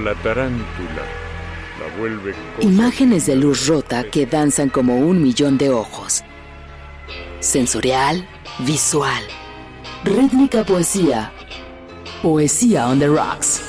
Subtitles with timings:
[0.00, 1.02] la tarántula.
[1.80, 6.24] La vuelve Imágenes de luz rota que danzan como un millón de ojos.
[7.40, 8.28] Sensorial,
[8.60, 9.22] visual.
[10.04, 11.32] Rítmica poesía.
[12.22, 13.62] Poesía on the rocks.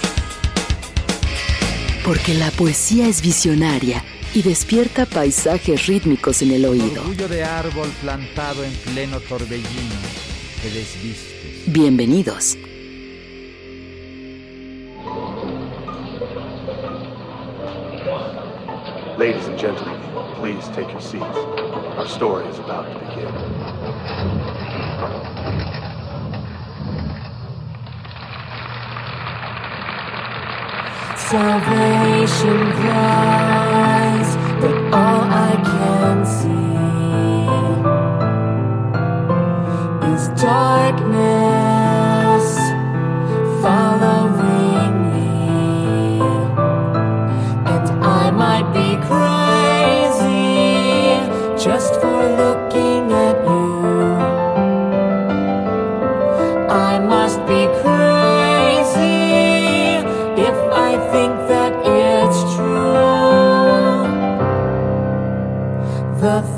[2.04, 4.04] Porque la poesía es visionaria
[4.34, 7.02] y despierta paisajes rítmicos en el oído.
[7.02, 9.96] Orgullo de árbol plantado en pleno torbellino
[10.62, 11.72] que.
[11.72, 12.58] Bienvenidos.
[19.20, 20.00] Ladies and gentlemen,
[20.36, 21.26] please take your seats.
[21.26, 23.34] Our story is about to begin.
[31.18, 36.80] Salvation cries, but all I can see
[40.14, 41.39] is darkness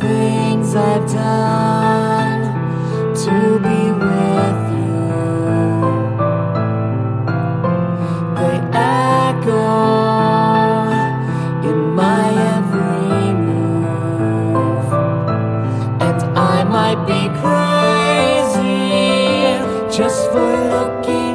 [0.02, 2.42] things I've done
[3.24, 3.36] to
[3.68, 5.06] be with you,
[8.38, 9.68] they echo
[11.70, 14.90] in my every move,
[16.08, 18.72] and I might be crazy
[19.96, 21.31] just for looking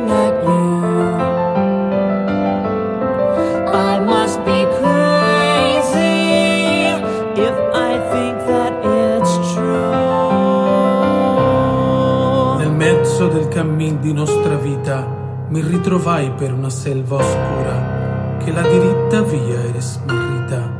[14.00, 15.06] di nostra vita
[15.48, 20.74] mi ritrovai per una selva oscura che la diritta via era smarrita.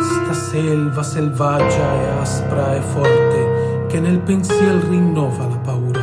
[0.00, 6.02] Sta selva selvaggia e aspra e forte che nel pensiero rinnova la paura.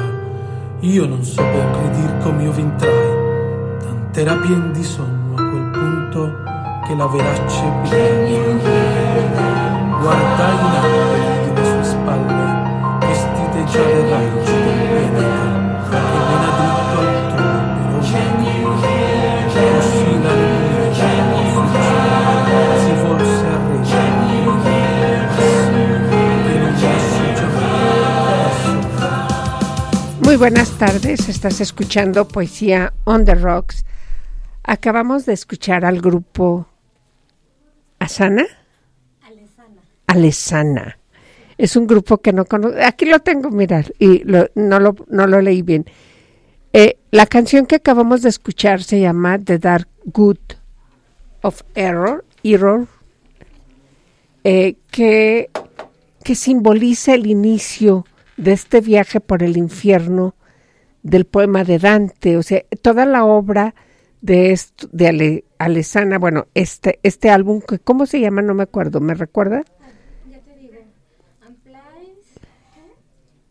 [0.80, 6.44] Io non so ben ridir come io vintrai, tant'era pien di sonno a quel punto
[6.86, 7.70] che la veraccia
[10.02, 14.41] Guardai in alto le sue spalle, vestite già del raggio
[30.31, 33.84] Muy buenas tardes, estás escuchando Poesía on the Rocks.
[34.64, 36.68] Acabamos de escuchar al grupo
[38.00, 38.46] Asana.
[40.08, 40.97] Alesana.
[41.58, 42.78] Es un grupo que no conozco.
[42.81, 45.84] Aquí lo tengo, mirar, y lo- no, lo, no lo leí bien.
[46.72, 50.38] Eh, la canción que acabamos de escuchar se llama The Dark Good
[51.42, 52.88] of Error, Error
[54.46, 55.50] eh, que,
[56.24, 58.06] que simboliza el inicio
[58.41, 60.35] de este viaje por el infierno
[61.03, 62.38] del poema de Dante.
[62.38, 63.75] O sea, toda la obra
[64.22, 68.41] de, esto, de Ale- Alesana, bueno, este, este álbum, que- ¿cómo se llama?
[68.41, 69.63] No me acuerdo, ¿me recuerda?
[70.30, 70.74] Ya te digo,
[71.46, 72.40] and place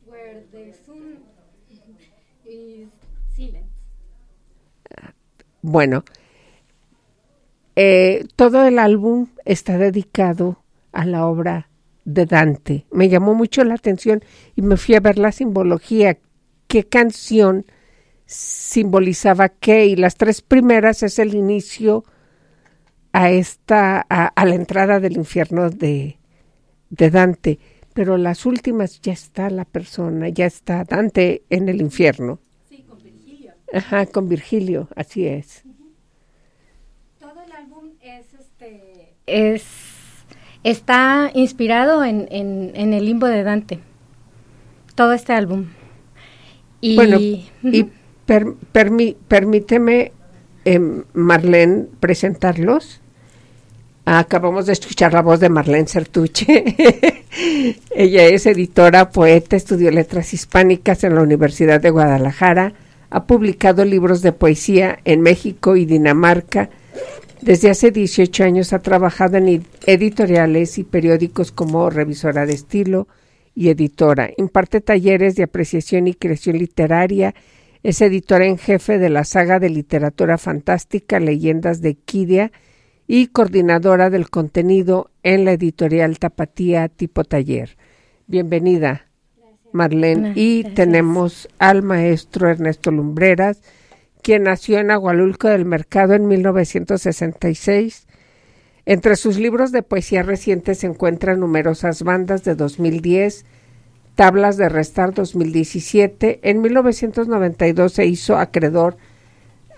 [0.06, 1.18] where the sun
[2.46, 2.88] is
[3.34, 3.66] silent.
[5.62, 6.04] Bueno,
[7.76, 10.62] eh, todo el álbum está dedicado
[10.92, 11.68] a la obra
[12.15, 12.87] de Dante.
[12.91, 14.22] Me llamó mucho la atención
[14.56, 16.19] y me fui a ver la simbología,
[16.66, 17.66] qué canción
[18.26, 22.04] simbolizaba qué, y las tres primeras es el inicio
[23.12, 26.19] a esta, a, a la entrada del infierno de,
[26.91, 27.59] de Dante,
[27.93, 32.38] pero las últimas ya está la persona, ya está Dante en el infierno.
[32.69, 33.53] Sí, con Virgilio.
[33.72, 35.65] Ajá, con Virgilio, así es.
[37.19, 39.16] Todo el álbum es este.
[39.27, 39.65] Es.
[40.65, 43.81] Está inspirado en, en, en el limbo de Dante.
[44.94, 45.66] Todo este álbum.
[46.81, 47.91] Y, Bueno, y Ujú.
[48.26, 50.12] per- permi- permíteme,
[50.65, 53.00] em, Marlene, presentarlos.
[54.04, 56.65] Acabamos de escuchar la voz de Marlene Sertuche.
[57.95, 62.72] Ella es editora, poeta, estudió letras hispánicas en la Universidad de Guadalajara,
[63.10, 66.71] ha publicado libros de poesía en México y Dinamarca.
[67.42, 73.09] Desde hace 18 años ha trabajado en ed- editoriales y periódicos como revisora de estilo
[73.54, 74.31] y editora.
[74.37, 77.34] Imparte talleres de apreciación y creación literaria.
[77.83, 82.53] Es editora en jefe de la saga de literatura fantástica Leyendas de Kidia
[83.07, 87.77] y coordinadora del contenido en la editorial Tapatía Tipo Taller.
[88.27, 89.07] Bienvenida,
[89.72, 90.33] Marlene.
[90.37, 93.63] Y tenemos al maestro Ernesto Lumbreras,
[94.22, 98.06] quien nació en Agualulco del Mercado en 1966.
[98.86, 103.44] Entre sus libros de poesía recientes se encuentran numerosas bandas de 2010,
[104.14, 106.40] Tablas de Restar 2017.
[106.42, 108.96] En 1992 se hizo acreedor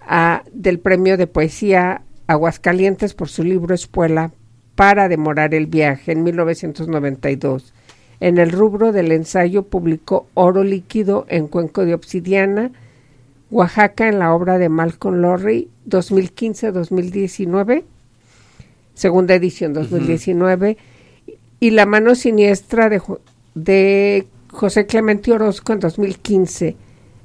[0.01, 4.33] a, del Premio de Poesía Aguascalientes por su libro Espuela
[4.75, 7.75] para demorar el viaje en 1992.
[8.21, 12.71] En el rubro del ensayo publicó Oro líquido en Cuenco de Obsidiana,
[13.53, 17.85] Oaxaca en la obra de Malcolm Lowry 2015-2019,
[18.95, 20.79] segunda edición 2019,
[21.61, 23.03] y La mano siniestra de,
[23.55, 26.77] de José Clemente Orozco en 2015.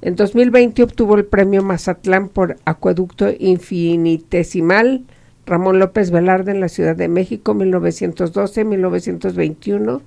[0.02, 5.06] En 2020 obtuvo el premio Mazatlán por Acueducto Infinitesimal
[5.46, 10.02] Ramón López Velarde en la Ciudad de México 1912-1921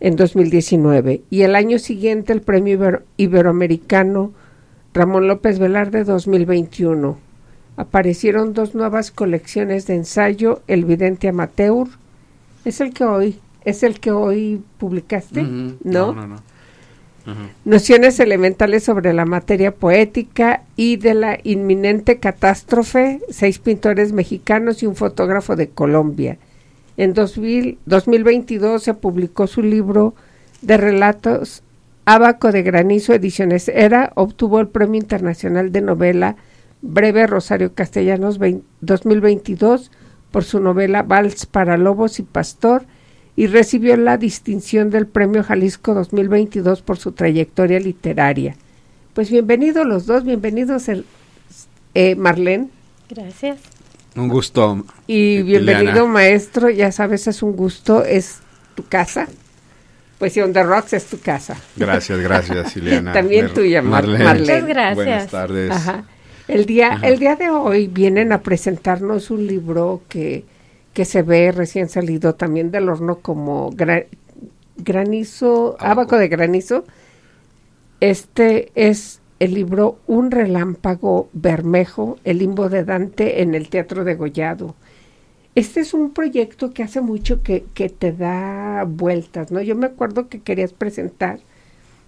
[0.00, 4.32] en 2019 y el año siguiente el premio Iberoamericano
[4.94, 7.18] Ramón López Velarde 2021.
[7.76, 11.86] Aparecieron dos nuevas colecciones de ensayo, El vidente amateur,
[12.64, 15.76] es el que hoy es el que hoy publicaste, ¿no?
[15.82, 16.36] No, no, no.
[17.66, 24.86] Nociones elementales sobre la materia poética y de la inminente catástrofe, seis pintores mexicanos y
[24.86, 26.38] un fotógrafo de Colombia.
[26.96, 30.14] En 2000, 2022 se publicó su libro
[30.62, 31.62] de relatos
[32.10, 36.36] Abaco de Granizo Ediciones Era, obtuvo el Premio Internacional de Novela
[36.80, 38.38] Breve Rosario Castellanos
[38.80, 39.90] 2022
[40.30, 42.86] por su novela Vals para Lobos y Pastor
[43.36, 48.56] y recibió la distinción del Premio Jalisco 2022 por su trayectoria literaria.
[49.12, 51.04] Pues bienvenidos los dos, bienvenidos el,
[51.92, 52.70] eh, Marlene.
[53.10, 53.58] Gracias.
[54.16, 54.82] Un gusto.
[55.06, 58.38] Y bienvenido maestro, ya sabes, es un gusto, es
[58.74, 59.28] tu casa.
[60.18, 61.56] Pues si On The Rocks es tu casa.
[61.76, 63.12] Gracias, gracias, Ileana.
[63.12, 64.24] También Mer tuya, Mar Marlene.
[64.24, 64.40] Marlene.
[64.52, 64.94] Muchas gracias.
[64.96, 65.70] Buenas tardes.
[65.70, 66.04] Ajá.
[66.48, 67.06] El día, Ajá.
[67.08, 70.44] el día de hoy vienen a presentarnos un libro que,
[70.92, 74.06] que se ve recién salido también del horno como gra-
[74.76, 75.84] granizo, Abaco.
[75.86, 76.84] abaco de granizo.
[78.00, 84.14] Este es el libro Un relámpago bermejo, el limbo de Dante en el Teatro de
[84.14, 84.74] Gollado.
[85.58, 89.60] Este es un proyecto que hace mucho que, que te da vueltas, ¿no?
[89.60, 91.40] Yo me acuerdo que querías presentar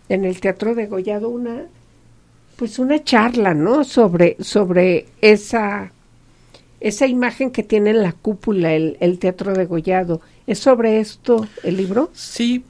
[0.09, 1.65] en el Teatro de Gollado una,
[2.55, 3.83] pues una charla, ¿no?
[3.83, 5.91] Sobre, sobre esa,
[6.79, 10.21] esa imagen que tiene en la cúpula el, el Teatro de Gollado.
[10.47, 12.13] ¿Es sobre esto el libro?
[12.15, 12.63] Sí,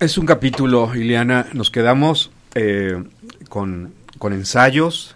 [0.00, 1.46] es un capítulo, Ileana.
[1.52, 3.00] Nos quedamos eh,
[3.48, 5.14] con, con ensayos,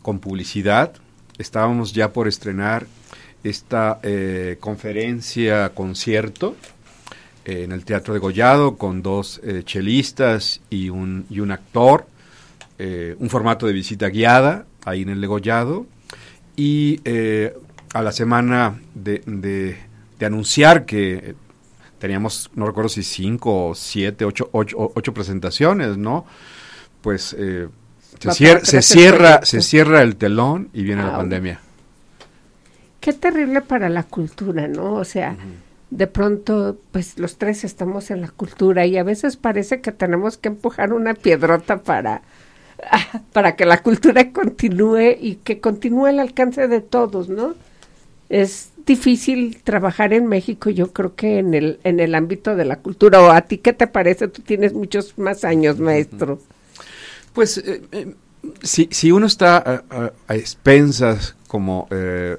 [0.00, 0.92] con publicidad.
[1.38, 2.86] Estábamos ya por estrenar
[3.44, 6.56] esta eh, conferencia, concierto
[7.44, 12.06] eh, en el Teatro de Gollado con dos eh, chelistas y un, y un actor.
[12.78, 15.86] eh, un formato de visita guiada ahí en el de Gollado.
[16.56, 17.54] Y eh,
[17.92, 19.76] a la semana de, de-
[20.18, 21.34] de anunciar que
[21.98, 26.24] teníamos, no recuerdo si cinco siete, ocho, ocho, ocho presentaciones, ¿no?
[27.02, 27.68] Pues eh,
[28.20, 31.16] se, Va cier- para se cierra, se cierra el telón y viene la Au.
[31.18, 31.60] pandemia.
[33.04, 34.94] Qué terrible para la cultura, ¿no?
[34.94, 35.36] O sea,
[35.90, 40.38] de pronto, pues los tres estamos en la cultura y a veces parece que tenemos
[40.38, 42.22] que empujar una piedrota para,
[43.34, 47.54] para que la cultura continúe y que continúe el alcance de todos, ¿no?
[48.30, 52.76] Es difícil trabajar en México, yo creo que en el, en el ámbito de la
[52.76, 53.20] cultura.
[53.20, 54.28] ¿O a ti qué te parece?
[54.28, 56.40] Tú tienes muchos más años, maestro.
[57.34, 58.14] Pues eh, eh,
[58.62, 62.36] si, si uno está a, a- a expensas como, eh,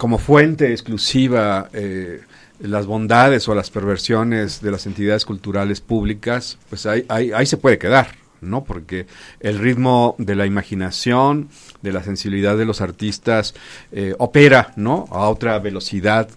[0.00, 2.22] como fuente exclusiva eh,
[2.58, 7.76] las bondades o las perversiones de las entidades culturales públicas, pues ahí, ahí, se puede
[7.76, 8.64] quedar, ¿no?
[8.64, 9.04] Porque
[9.40, 11.50] el ritmo de la imaginación,
[11.82, 13.52] de la sensibilidad de los artistas
[13.92, 15.06] eh, opera, ¿no?
[15.10, 16.30] A otra velocidad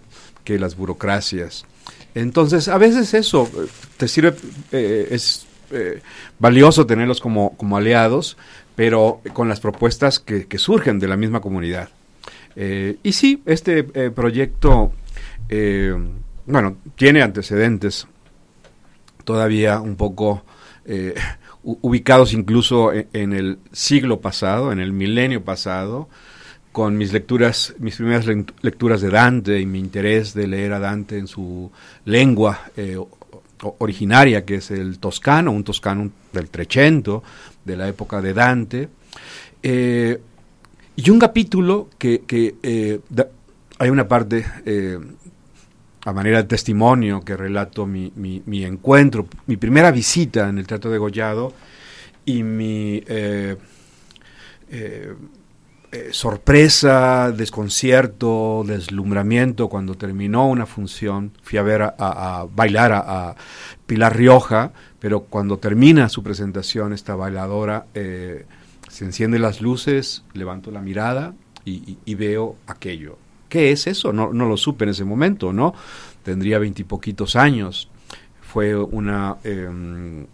[0.44, 1.64] que las burocracias.
[2.14, 3.66] Entonces, a veces eso eh,
[3.96, 4.34] te sirve,
[4.72, 5.46] es
[6.38, 8.36] valioso tenerlos como, como aliados,
[8.76, 11.88] pero con las propuestas que, que surgen de la misma comunidad.
[12.56, 14.92] Eh, y sí, este eh, proyecto,
[15.48, 15.94] eh,
[16.46, 18.06] bueno, tiene antecedentes
[19.24, 20.44] todavía un poco
[21.62, 26.10] ubicados incluso en, en el siglo pasado, en el milenio pasado,
[26.72, 28.26] con mis lecturas, mis primeras
[28.60, 31.72] lecturas de Dante y mi interés de leer a Dante en su
[32.04, 32.60] lengua
[33.78, 37.22] originaria, que es el toscano, un toscano del Trecento,
[37.64, 38.88] de la época de Dante.
[40.96, 42.22] Y un capítulo que,
[42.62, 43.00] eh,
[43.78, 44.98] hay una parte eh,
[46.04, 50.90] a manera de testimonio que relato mi, mi, encuentro, mi primera visita en el Teatro
[50.90, 51.52] de Gollado
[52.24, 53.56] y mi, eh,
[54.70, 61.32] eh, sorpresa, desconcierto, deslumbramiento cuando terminó una función.
[61.42, 63.36] Fui a ver a, bailar a,
[63.86, 67.86] Pilar Rioja, pero cuando termina su presentación, esta bailadora
[68.94, 71.34] se enciende las luces, levanto la mirada
[71.64, 73.18] y, veo aquello.
[73.48, 74.12] ¿Qué es eso?
[74.12, 75.74] No, lo supe en ese momento, ¿no?
[76.22, 77.88] Tendría veintipoquitos años.
[78.40, 80.26] Fue una em,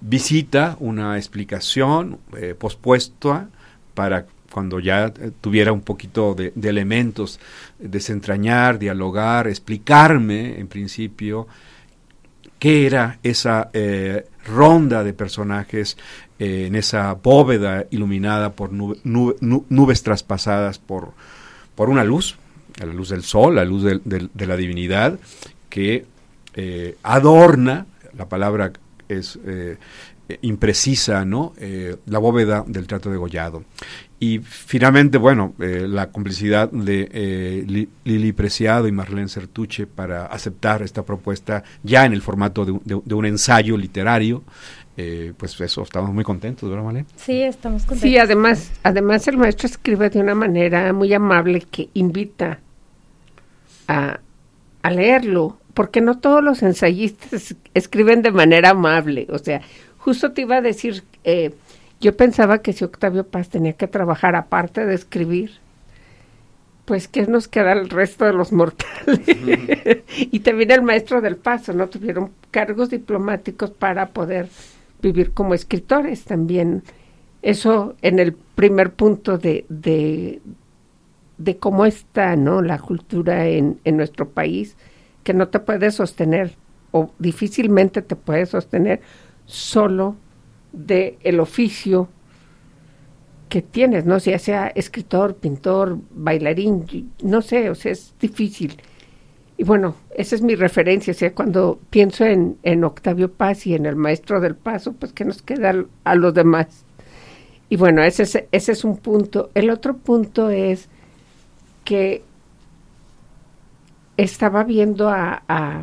[0.00, 3.50] visita, una explicación eh, pospuesta
[3.94, 7.38] para cuando ya eh, tuviera un poquito de, elementos,
[7.78, 11.46] desentrañar, dialogar, explicarme en principio
[12.58, 15.96] qué era esa eh, ronda de personajes
[16.38, 21.12] eh, en esa bóveda iluminada por nubes traspasadas por,
[21.74, 22.36] por una luz,
[22.78, 25.18] la luz del sol, la luz de la divinidad,
[25.68, 26.06] que
[27.02, 27.86] adorna,
[28.16, 28.72] la palabra
[29.08, 29.38] es
[30.42, 31.54] imprecisa, ¿no?
[32.06, 33.64] la bóveda del trato de Gollado.
[34.20, 40.82] Y finalmente, bueno, eh, la complicidad de eh, Lili Preciado y Marlene Sertuche para aceptar
[40.82, 44.42] esta propuesta ya en el formato de, un ensayo literario,
[44.96, 47.06] eh, pues eso, estamos muy contentos, ¿verdad, Marlene?
[47.14, 48.10] Sí, estamos contentos.
[48.10, 52.58] Sí, además, además el maestro escribe de una manera muy amable que invita
[53.86, 54.18] a,
[54.82, 59.62] a leerlo, porque no todos los ensayistas escriben de manera amable, o sea,
[59.98, 61.04] justo te iba a decir...
[62.00, 65.52] Yo pensaba que si Octavio Paz tenía que trabajar aparte de escribir,
[66.84, 69.20] pues ¿qué nos queda el resto de los mortales?
[70.16, 71.88] y también el maestro del paso, ¿no?
[71.88, 74.48] Tuvieron cargos diplomáticos para poder
[75.02, 76.82] vivir como escritores también.
[77.42, 80.40] Eso en el primer punto de, de,
[81.36, 82.62] de cómo está, ¿no?
[82.62, 84.76] La cultura en, en nuestro país,
[85.24, 86.54] que no te puede sostener
[86.92, 89.00] o difícilmente te puede sostener
[89.46, 90.16] solo
[90.72, 92.08] de el oficio
[93.48, 98.76] que tienes, no sé, sea escritor, pintor, bailarín, no sé, o sea, es difícil.
[99.56, 103.74] Y bueno, esa es mi referencia, o sea, cuando pienso en, en Octavio Paz y
[103.74, 106.84] en el maestro del paso, pues que nos queda a los demás.
[107.70, 109.50] Y bueno, ese es, ese es un punto.
[109.54, 110.88] El otro punto es
[111.84, 112.22] que
[114.16, 115.82] estaba viendo a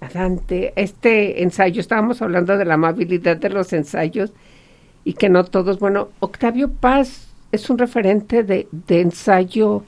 [0.00, 4.32] Dante, este ensayo, estábamos hablando de la amabilidad de los ensayos
[5.04, 9.84] y que no todos, bueno, Octavio Paz es un referente de, ensayo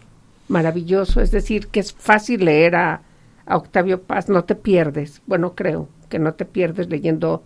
[0.48, 3.02] maravilloso, es decir, que es fácil leer a,
[3.50, 7.42] Octavio Paz, no te pierdes, bueno, creo que no te pierdes leyendo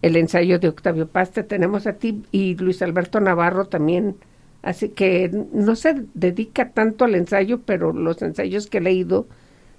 [0.00, 4.14] el ensayo de Octavio Paz, te tenemos a ti y Luis Alberto Navarro también,
[4.62, 9.26] así que no se dedica tanto al ensayo, pero los ensayos que he leído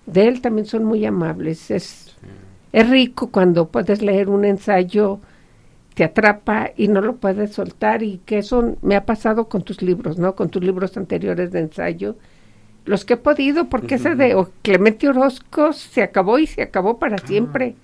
[0.08, 1.70] de él también son muy amables.
[1.70, 2.16] Es,
[2.74, 5.20] es rico cuando puedes leer un ensayo,
[5.94, 9.82] te atrapa y no lo puedes soltar y que eso me ha pasado con tus
[9.82, 10.36] libros, ¿no?
[10.36, 12.16] Con tus libros anteriores de ensayo.
[12.86, 17.18] Los que he podido, porque ese de Clemente Orozco se acabó y se acabó para
[17.18, 17.76] ah, siempre.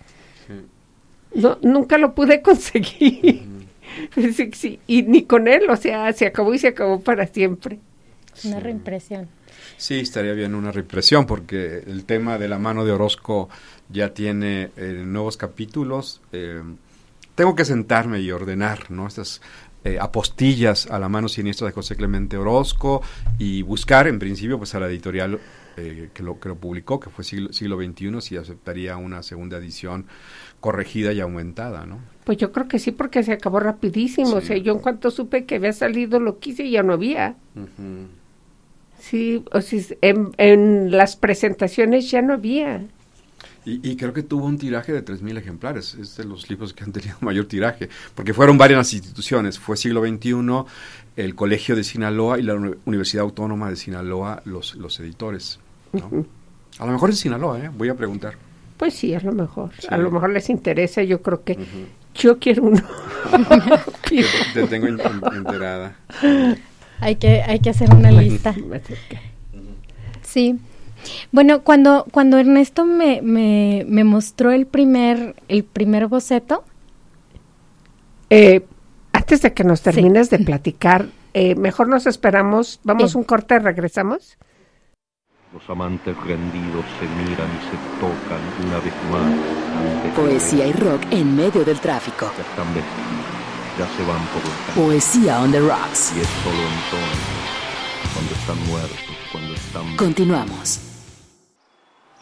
[1.35, 3.43] No, nunca lo pude conseguir.
[4.87, 7.79] y ni con él, o sea, se acabó y se acabó para siempre.
[8.45, 9.27] Una reimpresión.
[9.83, 13.49] Sí, estaría bien una represión porque el tema de la mano de Orozco
[13.89, 16.21] ya tiene eh, nuevos capítulos.
[16.31, 16.61] Eh,
[17.35, 19.05] tengo que sentarme y ordenar ¿no?
[19.07, 19.41] estas
[19.83, 23.01] eh, apostillas a la mano siniestra de José Clemente Orozco
[23.37, 25.41] y buscar en principio pues a la editorial
[25.75, 30.05] que, lo, que lo publicó, que fue siglo, siglo XXI, si aceptaría una segunda edición
[30.61, 31.99] corregida y aumentada, ¿no?
[32.23, 34.35] Pues yo creo que sí, porque se acabó rapidísimo.
[34.35, 37.35] O sea, yo en cuanto supe que había salido lo quise y ya no había.
[39.03, 42.85] Sí, o sea, en, las presentaciones ya no había.
[43.65, 45.95] Y, creo que tuvo un tiraje de 3.000 ejemplares.
[45.95, 49.59] Es de los libros que han tenido mayor tiraje, porque fueron varias instituciones.
[49.59, 50.35] Fue siglo XXI,
[51.17, 52.55] el Colegio de Sinaloa y la
[52.85, 55.59] Universidad Autónoma de Sinaloa, los, los editores.
[56.79, 57.71] A lo mejor es Sinaloa, ¿eh?
[57.77, 58.35] voy a preguntar.
[58.77, 59.71] Pues sí, a lo mejor.
[59.89, 61.03] A lo mejor les interesa.
[61.03, 61.57] Yo creo que
[62.15, 62.81] yo quiero uno.
[64.53, 65.97] te, tengo enterada.
[66.99, 68.55] Hay que, hay que hacer una lista.
[70.21, 70.57] Sí.
[71.31, 76.63] Bueno, cuando, cuando Ernesto me, me, me mostró el primer, el primer boceto.
[78.29, 78.65] Eh,
[79.11, 84.37] antes de que nos termines de platicar, eh, mejor nos esperamos, vamos un corte, regresamos.
[85.53, 90.15] Los amantes rendidos se miran y se tocan una vez más.
[90.15, 92.25] Poesía y rock en medio del tráfico.
[92.25, 92.73] están
[93.77, 96.13] ya se van por el Poesía on the rocks.
[96.15, 97.19] Y es solo entonces,
[98.13, 98.99] cuando están muertos,
[99.31, 99.95] cuando están...
[99.95, 100.79] Continuamos.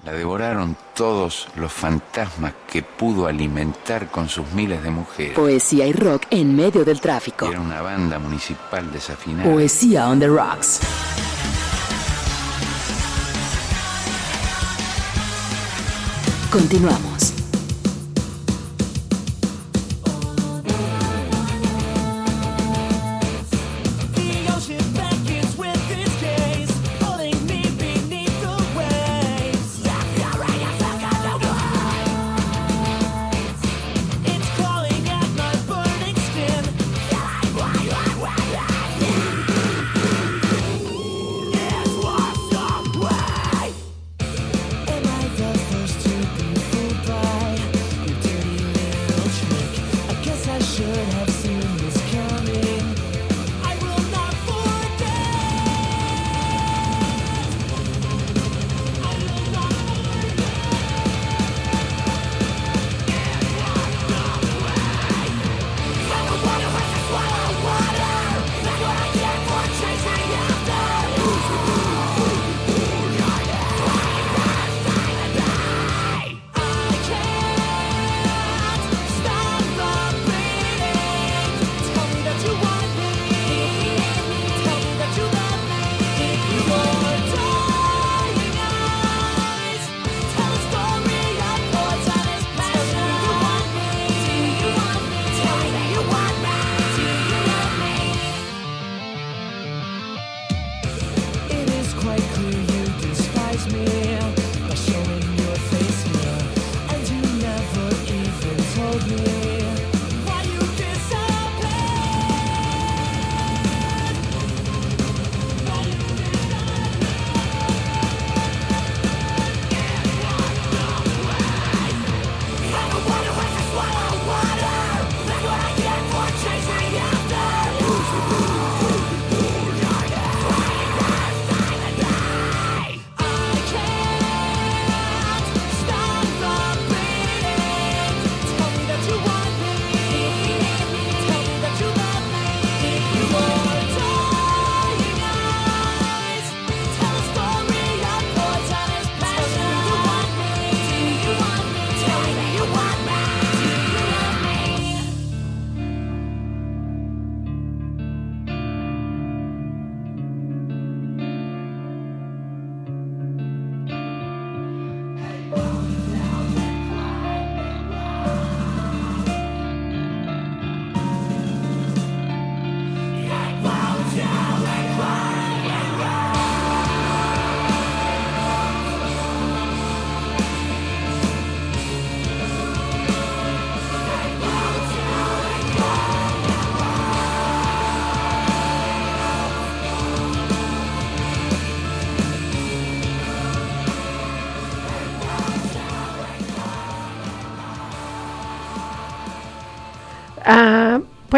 [0.03, 5.34] La devoraron todos los fantasmas que pudo alimentar con sus miles de mujeres.
[5.34, 7.46] Poesía y rock en medio del tráfico.
[7.46, 9.51] Era una banda municipal desafinada.
[9.51, 10.79] Poesía on the rocks.
[16.51, 17.40] Continuamos.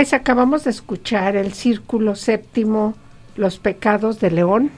[0.03, 2.93] Pues acabamos de escuchar el círculo séptimo,
[3.37, 4.69] los pecados de León,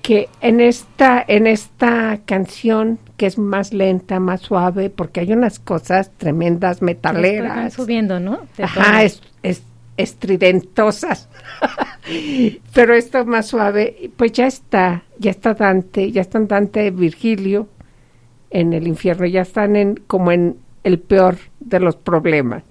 [0.00, 5.58] que en esta, en esta canción que es más lenta, más suave, porque hay unas
[5.58, 7.74] cosas tremendas metaleras.
[7.74, 8.38] Subiendo, ¿no?
[8.56, 9.64] De Ajá, es, es-
[9.98, 11.28] estridentosas.
[12.72, 16.90] Pero esto es más suave, pues ya está, ya está Dante, ya están Dante y
[16.90, 17.68] Virgilio
[18.48, 22.62] en el infierno, ya están en como en el peor de los problemas.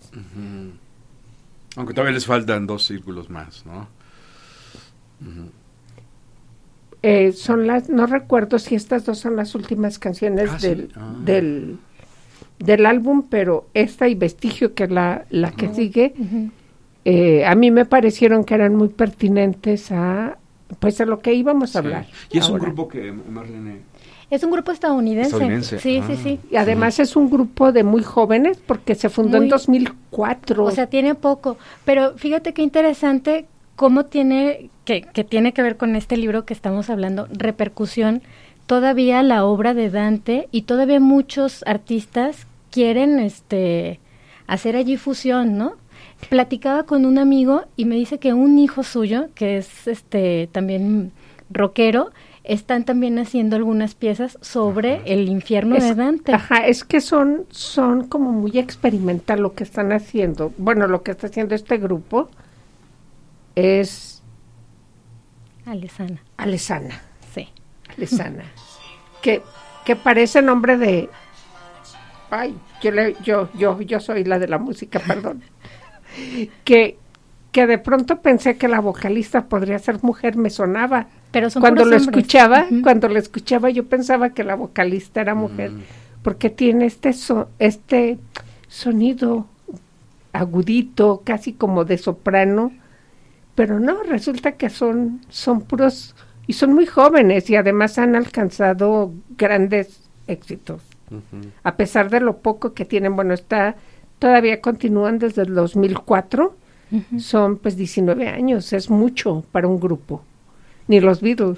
[1.77, 3.87] Aunque todavía les faltan dos círculos más, ¿no?
[7.01, 10.67] Eh, son las, no recuerdo si estas dos son las últimas canciones Ah, sí.
[10.67, 11.13] del, Ah.
[11.23, 11.77] del,
[12.59, 16.49] del álbum, pero esta y Vestigio, que es la, la que sigue, Ujú.
[17.05, 20.37] eh, a mí me parecieron que eran muy pertinentes a
[20.79, 21.85] pues a lo que íbamos a Sí.
[21.85, 22.07] hablar.
[22.31, 23.81] Y es un grupo que, Marlene,
[24.35, 25.29] Es un grupo estadounidense.
[25.29, 26.07] Estadounidense, Sí, ah.
[26.07, 26.39] sí, sí.
[26.51, 30.63] Y además es un grupo de muy jóvenes porque se fundó Muy- en 2004.
[30.63, 31.57] O sea, tiene poco.
[31.85, 33.45] Pero fíjate qué interesante
[33.75, 38.21] cómo tiene, que, que tiene que ver con este libro que estamos hablando, repercusión,
[38.67, 43.99] todavía la obra de Dante y todavía muchos artistas quieren este
[44.47, 45.73] hacer allí fusión, ¿no?
[46.29, 51.11] Platicaba con un amigo y me dice que un hijo suyo, que es este también
[51.49, 52.11] rockero,
[52.47, 56.33] están también haciendo algunas piezas sobre el infierno Es- de Dante.
[56.33, 60.53] Ajá, es que son, son como muy experimental lo que están haciendo.
[60.57, 62.29] Bueno, lo que está haciendo este grupo
[63.55, 64.21] es
[65.65, 66.21] Alesana.
[66.37, 67.01] Alesana.
[67.33, 67.47] Sí.
[67.95, 68.43] Alesana.
[69.21, 69.41] que
[69.85, 71.09] que parece nombre de
[72.31, 75.41] ay, yo le, yo yo yo soy la de la música, perdón.
[76.63, 76.97] que
[77.55, 81.07] que de pronto pensé que la vocalista podría ser mujer, me sonaba.
[81.31, 82.01] Pero son cuando lo hombres.
[82.01, 85.71] escuchaba, cuando lo escuchaba yo pensaba que la vocalista era mujer,
[86.21, 88.17] porque tiene este so- este
[88.67, 89.47] sonido
[90.33, 92.73] agudito, casi como de soprano,
[93.55, 96.13] pero no, resulta que son son puros
[96.47, 100.81] y son muy jóvenes y además han alcanzado grandes éxitos.
[101.63, 103.77] A pesar de lo poco que tienen, bueno, está
[104.19, 106.53] todavía continúan desde el 2004.
[107.19, 110.21] Son pues 19 años, es mucho para un grupo.
[110.87, 111.57] Ni los Beatles.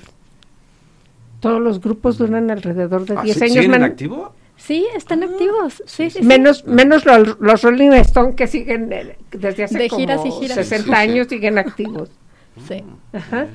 [1.40, 3.54] Todos los grupos duran alrededor de Ah, 10 ¿sí- años.
[3.56, 4.34] siguen en activo?
[4.56, 5.84] Sí, están activos.
[5.86, 6.26] Sí, sí, sí.
[6.26, 10.32] menos menos lo- los Rolling Stone que siguen eh, desde hace De como giras y
[10.32, 10.56] giras.
[10.56, 10.96] 60 Sí, sí.
[11.12, 12.10] años siguen activos.
[12.68, 12.84] Sí.
[13.14, 13.46] Ajá.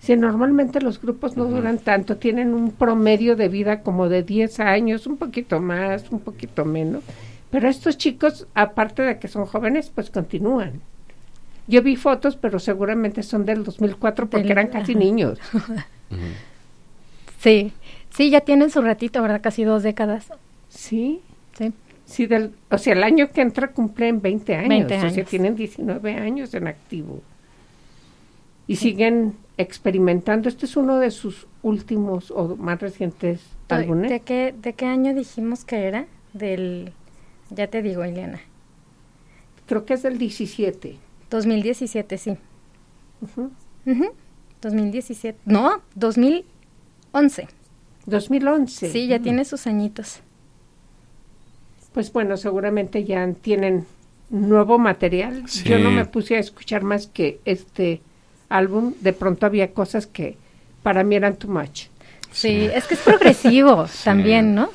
[0.00, 4.58] Sí, normalmente los grupos no duran tanto, tienen un promedio de vida como de 10
[4.58, 7.04] años, un poquito más, un poquito menos.
[7.50, 10.80] Pero estos chicos, aparte de que son jóvenes, pues continúan.
[11.68, 14.98] Yo vi fotos, pero seguramente son del 2004 porque Del- eran casi ajá.
[15.00, 15.38] niños.
[17.40, 17.72] Sí,
[18.10, 19.40] sí, ya tienen su ratito, ¿verdad?
[19.40, 20.32] Casi dos décadas.
[20.68, 21.20] Sí.
[21.56, 21.72] Sí.
[22.04, 25.28] Sí, del, o sea, el año que entra cumplen 20 años, 20 o sea, años.
[25.28, 27.20] tienen 19 años en activo.
[28.68, 30.48] Y siguen experimentando.
[30.48, 34.10] Este es uno de sus últimos o más recientes álbumes.
[34.10, 36.06] ¿De qué, ¿De qué año dijimos que era?
[36.32, 36.92] Del,
[37.50, 38.40] ya te digo, Ileana.
[39.66, 40.96] Creo que es del 17.
[41.30, 42.36] 2017, sí.
[43.20, 43.50] Ujú.
[43.86, 44.12] Ujú,
[44.62, 45.38] 2017.
[45.44, 47.48] No, 2011.
[48.06, 48.90] 2011.
[48.90, 49.22] Sí, ya Mm.
[49.22, 50.20] tiene sus añitos.
[51.92, 53.86] Pues bueno, seguramente ya tienen
[54.30, 55.44] nuevo material.
[55.64, 58.02] Yo no me puse a escuchar más que este
[58.48, 58.94] álbum.
[59.00, 60.36] De pronto había cosas que
[60.82, 61.84] para mí eran too much.
[62.32, 64.68] Sí, es que es progresivo también, ¿no?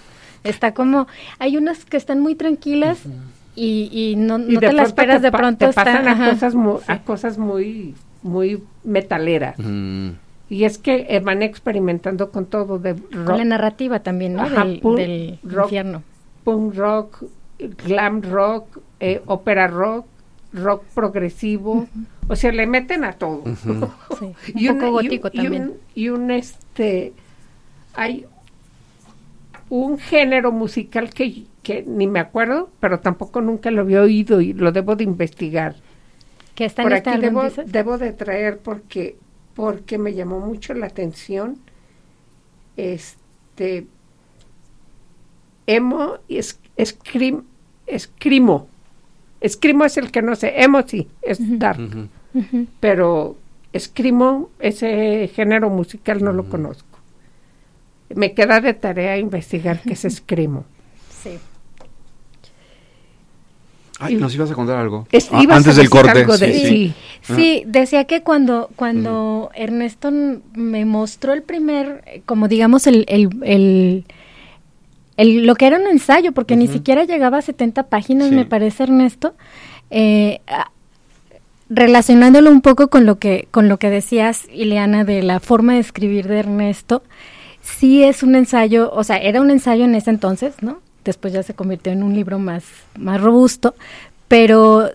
[0.43, 1.07] Está como,
[1.39, 2.99] hay unas que están muy tranquilas
[3.55, 6.55] y, y no, Y no te las esperas, de pronto te está, pasan a cosas
[6.55, 9.57] muy, a cosas muy muy metaleras.
[9.57, 10.09] Mm.
[10.49, 14.41] Y es que eh, van experimentando con todo de Con rock, la narrativa también, ¿no?
[14.43, 15.65] Ajá, del punk del rock.
[15.65, 16.03] infierno.
[16.43, 17.23] punk rock,
[17.85, 20.05] glam rock, eh, ópera rock,
[20.53, 21.87] rock progresivo.
[22.27, 23.43] O sea, le meten a todo.
[24.19, 25.63] Sí, y un poco gótico y también.
[25.63, 27.13] un- y un este
[27.93, 28.25] hay
[29.71, 34.53] un género musical que, que ni me acuerdo, pero tampoco nunca lo había oído y
[34.53, 35.77] lo debo de investigar.
[36.55, 37.67] que está Por en este aquí álbum, debo, dices?
[37.75, 39.17] debo de traer porque
[39.53, 41.61] porque me llamó mucho la atención
[42.75, 43.87] este
[45.67, 47.43] emo y es, escrim,
[47.85, 48.67] escrimo
[49.41, 51.83] escrimo es el que no sé emo sí es dark
[52.33, 52.67] Ujú.
[52.79, 53.37] pero
[53.73, 56.90] escrimo ese género musical no lo conozco
[58.15, 60.65] me queda de tarea investigar qué es escrimo
[61.23, 61.37] Sí.
[63.99, 65.07] Ay, nos ibas a contar algo.
[65.11, 66.09] Es- Ah, ibas a antes del corte.
[66.09, 66.93] algo de- sí, sí.
[67.21, 67.33] sí.
[67.35, 70.09] Sí, decía que cuando, cuando Ernesto
[70.55, 74.05] me mostró el primer, como digamos, el, el, el,
[75.17, 78.35] el- lo que era un ensayo, porque ni siquiera llegaba a 70 páginas, Sí.
[78.35, 79.35] me parece, Ernesto,
[79.91, 80.71] eh, a-
[81.69, 85.79] relacionándolo un poco con lo que, con lo que decías, Ileana, de la forma de
[85.79, 87.03] escribir de Ernesto,
[87.61, 90.79] sí es un ensayo, o sea, era un ensayo en ese entonces, ¿no?
[91.03, 92.63] Después ya se convirtió en un libro más,
[92.97, 93.75] más robusto,
[94.27, 94.89] pero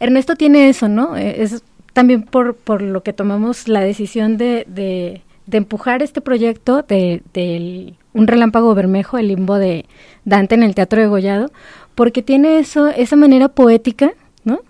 [0.00, 1.16] Ernesto tiene eso, ¿no?
[1.16, 6.20] Eh, Es también por, por lo que tomamos la decisión de, de, de empujar este
[6.20, 9.86] proyecto de, del Un Relámpago Bermejo, el limbo de
[10.24, 11.50] Dante en el Teatro de Gollado,
[11.94, 14.12] porque tiene eso, esa manera poética,
[14.44, 14.60] ¿no?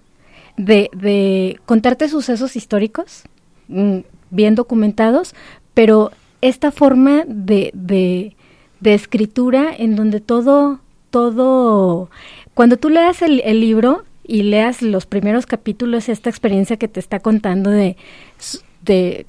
[0.57, 3.24] De, de contarte sucesos históricos,
[3.68, 3.98] mm,
[4.31, 5.35] bien documentados,
[5.74, 8.37] pero esta forma de, de,
[8.81, 12.11] de escritura en donde todo, todo,
[12.55, 17.01] cuando tú leas el, el libro y leas los primeros capítulos, esta experiencia que te
[17.01, 17.96] está contando de,
[18.83, 19.27] de,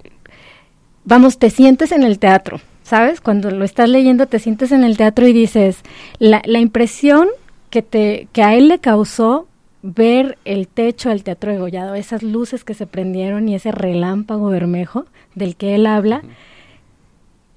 [1.05, 3.21] vamos, te sientes en el teatro, ¿sabes?
[3.21, 5.77] Cuando lo estás leyendo te sientes en el teatro y dices,
[6.19, 7.29] la, la impresión
[7.69, 9.47] que, te, que a él le causó
[9.81, 14.49] ver el techo del Teatro de Gollado, esas luces que se prendieron y ese relámpago
[14.49, 16.21] bermejo del que él habla,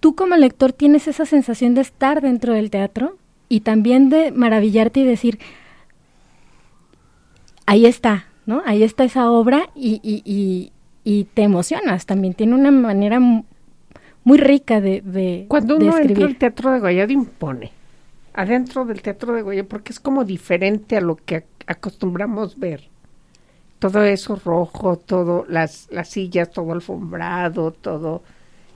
[0.03, 3.17] tú como lector tienes esa sensación de estar dentro del teatro
[3.49, 5.39] y también de maravillarte y decir,
[7.67, 8.63] ahí está, ¿no?
[8.67, 10.73] Ahí está esa obra y, y, y,
[11.05, 12.07] y te emocionas.
[12.07, 13.45] También tiene una manera mu-
[14.25, 17.71] muy rica de, de, Cuando de uno entra al teatro de Gollado impone.
[18.35, 22.89] Adentro del teatro de Gollado, porque es como diferente a lo que ac- acostumbramos ver.
[23.79, 28.23] Todo eso rojo, todo, las, las sillas, todo alfombrado, todo.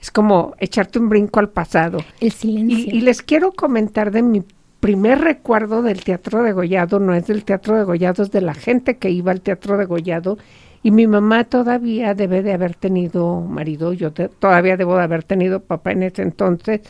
[0.06, 1.98] Es como echarte un brinco al pasado.
[2.20, 2.94] El silencio.
[2.94, 4.44] Y, y les quiero comentar de mi
[4.78, 8.54] primer recuerdo del Teatro de Gollado, no es del Teatro de Gollado, es de la
[8.54, 10.38] gente que iba al Teatro de Gollado.
[10.84, 15.24] Y mi mamá todavía debe de haber tenido marido, yo te- todavía debo de haber
[15.24, 16.82] tenido papá en ese entonces,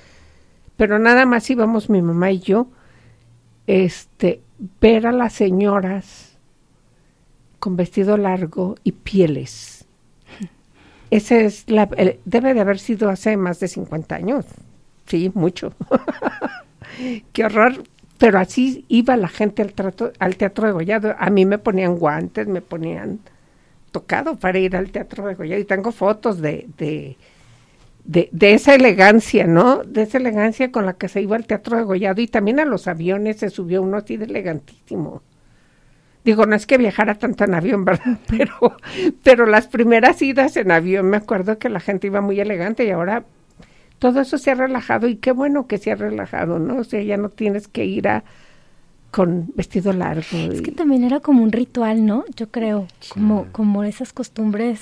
[0.76, 2.66] pero nada más íbamos mi mamá y yo,
[3.66, 4.42] este,
[4.80, 6.36] ver a las señoras
[7.58, 9.75] con vestido largo y pieles.
[11.10, 11.88] Ese es la,
[12.24, 14.44] debe de haber sido hace más de 50 años.
[15.06, 15.72] Sí, mucho.
[17.32, 17.84] Qué horror.
[18.18, 19.74] Pero así iba la gente al,
[20.18, 21.14] al teatro de Gollado.
[21.18, 23.20] A mí me ponían guantes, me ponían
[23.92, 25.60] tocado para ir al teatro de Gollado.
[25.60, 27.18] Y tengo fotos de, de,
[28.04, 29.84] de, de esa elegancia, ¿no?
[29.84, 32.22] De esa elegancia con la que se iba al teatro de Gollado.
[32.22, 35.22] Y también a los aviones se subió uno así de elegantísimo.
[36.26, 38.18] Digo, no es que viajara tanto en avión, ¿verdad?
[38.26, 38.76] Pero,
[39.22, 42.90] pero las primeras idas en avión, me acuerdo que la gente iba muy elegante y
[42.90, 43.24] ahora
[44.00, 46.78] todo eso se ha relajado y qué bueno que se ha relajado, ¿no?
[46.78, 48.24] O sea, ya no tienes que ir a
[49.12, 50.36] con vestido largo.
[50.52, 52.24] Es que también era como un ritual, ¿no?
[52.34, 54.80] Yo creo, como, como esas costumbres.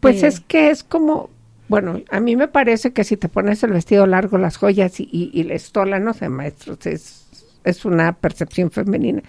[0.00, 1.30] Pues es que es como,
[1.68, 5.08] bueno, a mí me parece que si te pones el vestido largo, las joyas y,
[5.10, 9.22] y, y la estola, no sé, maestros, es, es una percepción femenina.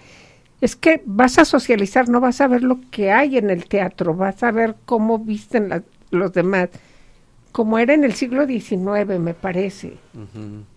[0.64, 4.14] Es que vas a socializar, no vas a ver lo que hay en el teatro,
[4.14, 6.70] vas a ver cómo visten la- los demás,
[7.52, 9.98] como era en el siglo XIX, me parece.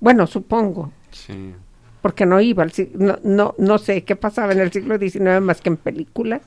[0.01, 1.53] Bueno, supongo, Sí.
[2.01, 5.61] porque no iba al no, no, no sé qué pasaba en el siglo XIX más
[5.61, 6.41] que en películas,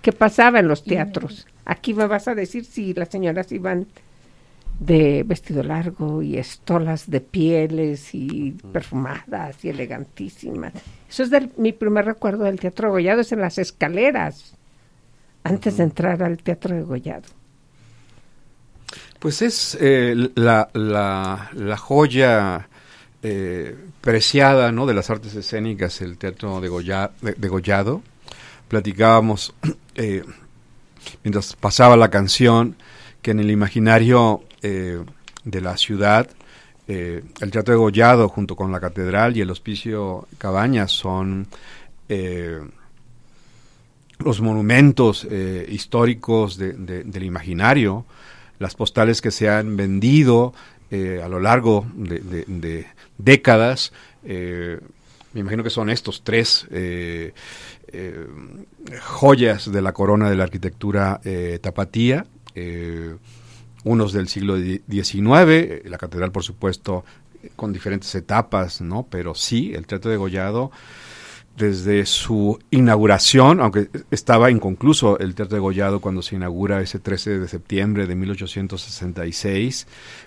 [0.00, 1.46] qué pasaba en los teatros.
[1.66, 3.86] Aquí me vas a decir si las señoras iban
[4.78, 10.72] de vestido largo y estolas de pieles y perfumadas y elegantísimas.
[11.08, 14.54] Eso es del- mi primer recuerdo del Teatro de Gollado, es en las escaleras,
[15.44, 17.24] antes de entrar al Teatro de Gollado.
[19.18, 22.68] Pues es eh, la, la, la joya
[23.22, 24.86] eh, preciada ¿no?
[24.86, 28.02] de las artes escénicas, el teatro de, Goya- de- degollado.
[28.68, 29.54] Platicábamos
[29.94, 30.22] eh,
[31.24, 32.76] mientras pasaba la canción
[33.22, 34.98] que en el imaginario eh,
[35.44, 36.28] de la ciudad
[36.88, 41.46] eh, el Teatro de Gollado junto con la Catedral y el Hospicio Cabañas son
[42.08, 42.60] eh,
[44.18, 45.26] los monumentos
[45.68, 48.06] históricos de- de- del imaginario,
[48.58, 50.54] las postales que se han vendido
[50.90, 52.86] a lo largo de,
[53.18, 53.92] décadas.
[54.24, 54.78] me
[55.40, 56.66] imagino que son estos tres
[59.02, 61.20] joyas de la corona de la arquitectura
[61.60, 62.24] tapatía.
[63.86, 67.04] Unos del siglo XIX, eh, la catedral por supuesto
[67.42, 69.06] eh, con diferentes etapas, ¿no?
[69.08, 70.72] Pero sí, el Teatro de Gollado
[71.56, 77.38] desde su inauguración, aunque estaba inconcluso el Teatro de Gollado cuando se inaugura ese 13
[77.38, 79.86] de septiembre de 1866,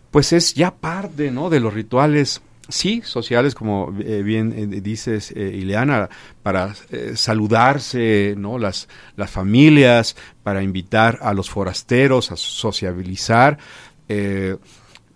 [0.09, 1.49] pues es ya parte, ¿no?
[1.49, 6.10] De los rituales sí, sociales, como eh, bien eh, dices, eh, Ileana,
[6.43, 8.58] para eh, saludarse, ¿no?
[8.58, 13.58] Las, las familias, para invitar a los forasteros a sociabilizar,
[14.08, 14.55] eh,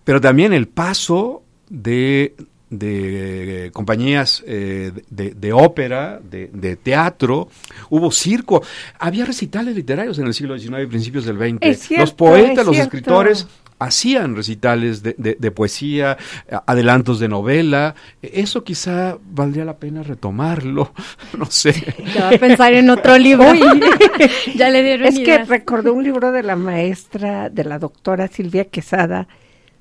[0.04, 2.36] pero también el paso de,
[2.70, 7.50] de compañías eh, de, de ópera, de, de teatro,
[7.90, 8.64] hubo circo,
[9.00, 11.80] había recitales literarios en el siglo XIX y principios del XX.
[11.80, 13.48] Cierto, los poetas, los escritores
[13.84, 16.18] hacían recitales de, de- de poesía,
[16.66, 17.96] adelantos de novela.
[18.22, 20.94] Eso quizá valdría la pena retomarlo,
[21.38, 21.74] no sé.
[22.16, 23.54] Ya va a pensar en otro libro.
[24.56, 28.66] ya le dieron Es que recordé un libro de la maestra, de la doctora Silvia
[28.66, 29.28] Quesada,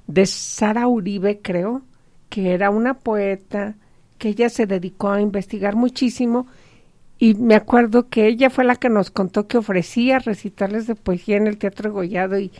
[0.06, 1.82] de Sara Uribe, creo,
[2.28, 3.74] que era una poeta
[4.18, 6.46] que ella se dedicó a investigar muchísimo
[7.18, 11.36] y me acuerdo que ella fue la que nos contó que ofrecía recitales de poesía
[11.36, 12.50] en el Teatro Gollado y,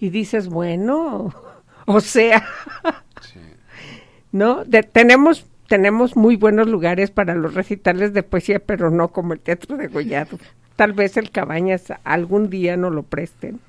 [0.00, 1.32] y dices, bueno,
[1.86, 2.46] o sea,
[4.32, 4.64] ¿no?
[4.64, 9.38] De- tenemos tenemos muy buenos lugares para los recitales de poesía, pero no como el
[9.40, 10.36] Teatro de Gollado.
[10.74, 13.60] Tal vez el Cabañas algún día no lo presten.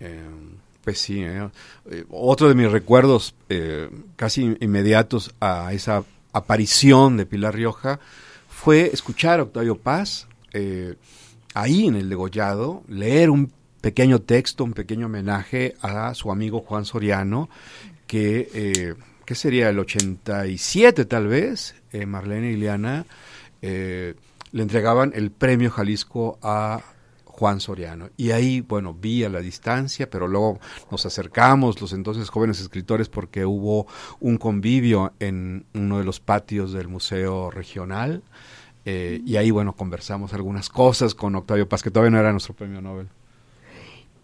[0.00, 0.22] Eh,
[0.82, 1.48] pues sí, eh,
[1.90, 8.00] eh, otro de mis recuerdos eh, casi inmediatos a esa aparición de Pilar Rioja
[8.48, 10.94] fue escuchar a Octavio Paz eh,
[11.52, 13.52] ahí en el degollado, leer un
[13.84, 17.50] pequeño texto, un pequeño homenaje a su amigo Juan Soriano,
[18.06, 18.94] que, eh,
[19.26, 19.68] ¿qué sería?
[19.68, 23.04] El 87 tal vez, eh, Marlene y Ileana
[23.60, 24.14] eh,
[24.52, 26.80] le entregaban el premio Jalisco a
[27.26, 28.08] Juan Soriano.
[28.16, 33.10] Y ahí, bueno, vi a la distancia, pero luego nos acercamos los entonces jóvenes escritores
[33.10, 33.86] porque hubo
[34.18, 38.22] un convivio en uno de los patios del Museo Regional.
[38.86, 42.54] eh, y ahí, bueno, conversamos algunas cosas con Octavio Paz, que todavía no era nuestro
[42.54, 43.08] premio Nobel.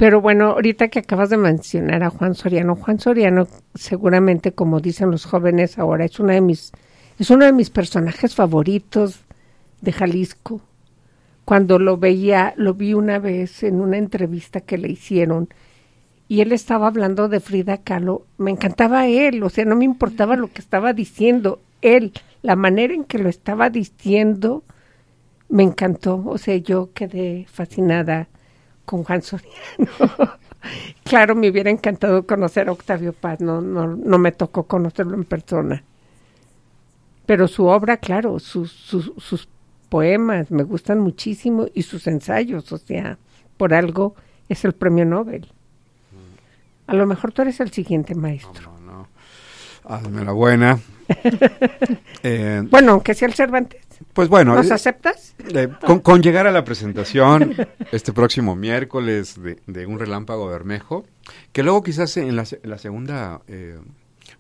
[0.01, 5.11] Pero bueno, ahorita que acabas de mencionar a Juan Soriano, Juan Soriano seguramente, como dicen
[5.11, 6.73] los jóvenes ahora, es una de mis,
[7.19, 9.21] es uno de mis personajes favoritos
[9.83, 10.63] de Jalisco.
[11.45, 15.51] Cuando lo veía, lo vi una vez en una entrevista que le hicieron
[16.29, 20.35] y él estaba hablando de Frida Kahlo, me encantaba él, o sea, no me importaba
[20.35, 24.65] lo que estaba diciendo, él, la manera en que lo estaba diciendo,
[25.51, 28.29] me encantó, o sea, yo quedé fascinada
[28.91, 29.55] con Juan Soriano.
[31.05, 35.23] claro, me hubiera encantado conocer a Octavio Paz, no, no, no me tocó conocerlo en
[35.25, 35.85] persona.
[37.25, 39.49] Pero su obra, claro, sus, sus, sus
[39.89, 43.17] poemas me gustan muchísimo y sus ensayos, o sea,
[43.57, 44.17] por algo
[44.49, 45.47] es el premio Nobel.
[46.89, 48.73] A lo mejor tú eres el siguiente maestro.
[48.81, 49.09] No, no.
[49.85, 50.81] Hazme la buena.
[52.23, 53.81] Eh, bueno, aunque sea el Cervantes.
[54.13, 54.55] Pues bueno.
[54.55, 55.35] ¿Nos eh, aceptas?
[55.55, 57.55] eh, con, con llegar a la presentación
[57.93, 61.05] este próximo miércoles de, de Un Relámpago Bermejo,
[61.53, 63.79] que luego quizás en la, la segunda, eh,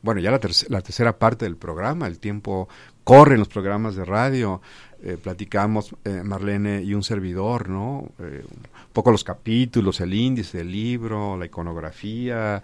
[0.02, 2.68] bueno, ya la, la tercera parte del programa, el tiempo
[3.04, 4.60] corre en los programas de radio,
[5.02, 8.08] eh, platicamos eh, Marlene y un servidor, ¿no?
[8.18, 12.62] Eh, un poco los capítulos, el índice del libro, la iconografía,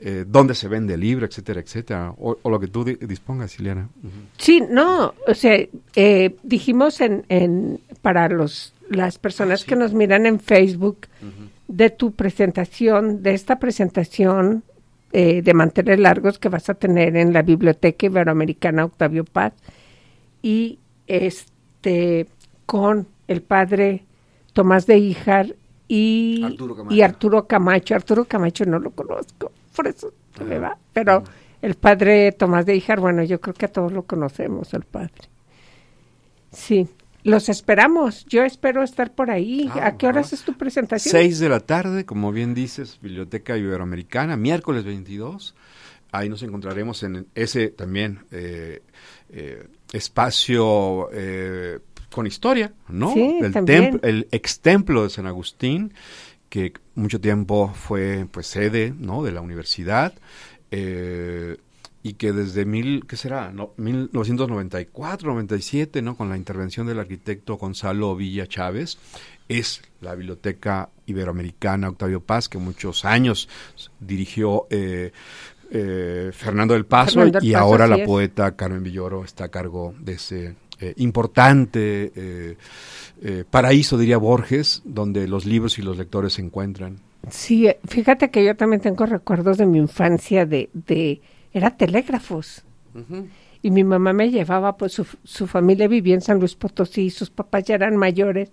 [0.00, 3.58] eh, dónde se vende el libro, etcétera, etcétera, o, o lo que tú di- dispongas,
[3.58, 3.88] Ileana.
[4.36, 5.56] Sí, no, o sea,
[5.94, 11.06] eh, dijimos en, en para los las personas que nos miran en Facebook
[11.68, 14.64] de tu presentación, de esta presentación
[15.12, 19.52] eh, de mantener largos que vas a tener en la Biblioteca Iberoamericana Octavio Paz
[20.42, 21.50] y este
[22.66, 24.04] con el padre
[24.52, 25.54] Tomás de Híjar
[25.88, 26.94] y Arturo Camacho.
[26.94, 27.94] y Arturo Camacho.
[27.94, 30.76] Arturo Camacho no lo conozco, por eso se me va.
[30.92, 31.24] Pero
[31.62, 35.12] el padre Tomás de Híjar, bueno, yo creo que a todos lo conocemos, el padre.
[36.52, 36.88] Sí,
[37.22, 38.24] los esperamos.
[38.26, 39.70] Yo espero estar por ahí.
[39.74, 41.12] Ah, ¿A qué horas es tu presentación?
[41.12, 45.54] Seis de la tarde, como bien dices, Biblioteca Iberoamericana, miércoles 22.
[46.12, 48.82] Ahí nos encontraremos en ese también eh,
[49.28, 51.78] eh, espacio eh,
[52.10, 53.12] con historia, ¿no?
[53.14, 55.92] Sí, el, templo- el ex templo de San Agustín,
[56.48, 59.22] que mucho tiempo fue pues sede, ¿no?
[59.22, 60.12] De la universidad.
[60.70, 61.56] eh,
[62.02, 63.52] y que desde mil, ¿qué será?
[63.52, 66.16] No, 1994, 97, ¿no?
[66.16, 68.96] Con la intervención del arquitecto Gonzalo Villa Chávez,
[69.50, 73.50] es la Biblioteca Iberoamericana Octavio Paz, que muchos años
[73.98, 75.12] dirigió eh,
[75.70, 79.48] eh, Fernando del Paso, Fernando del y Paso, ahora la poeta Carmen Villoro está a
[79.48, 82.56] cargo de ese eh, importante eh,
[83.22, 86.96] eh, paraíso, diría Borges, donde los libros y los lectores se encuentran.
[87.28, 91.20] Sí, fíjate que yo también tengo recuerdos de mi infancia de, de
[91.52, 92.64] era telégrafos.
[93.62, 97.28] Y mi mamá me llevaba, pues su, su familia vivía en San Luis Potosí, sus
[97.28, 98.50] papás ya eran mayores,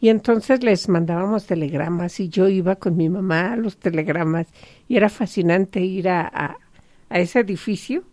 [0.00, 4.46] y entonces les mandábamos telegramas y yo iba con mi mamá a los telegramas
[4.88, 6.56] y era fascinante ir a, a,
[7.10, 8.04] a ese edificio.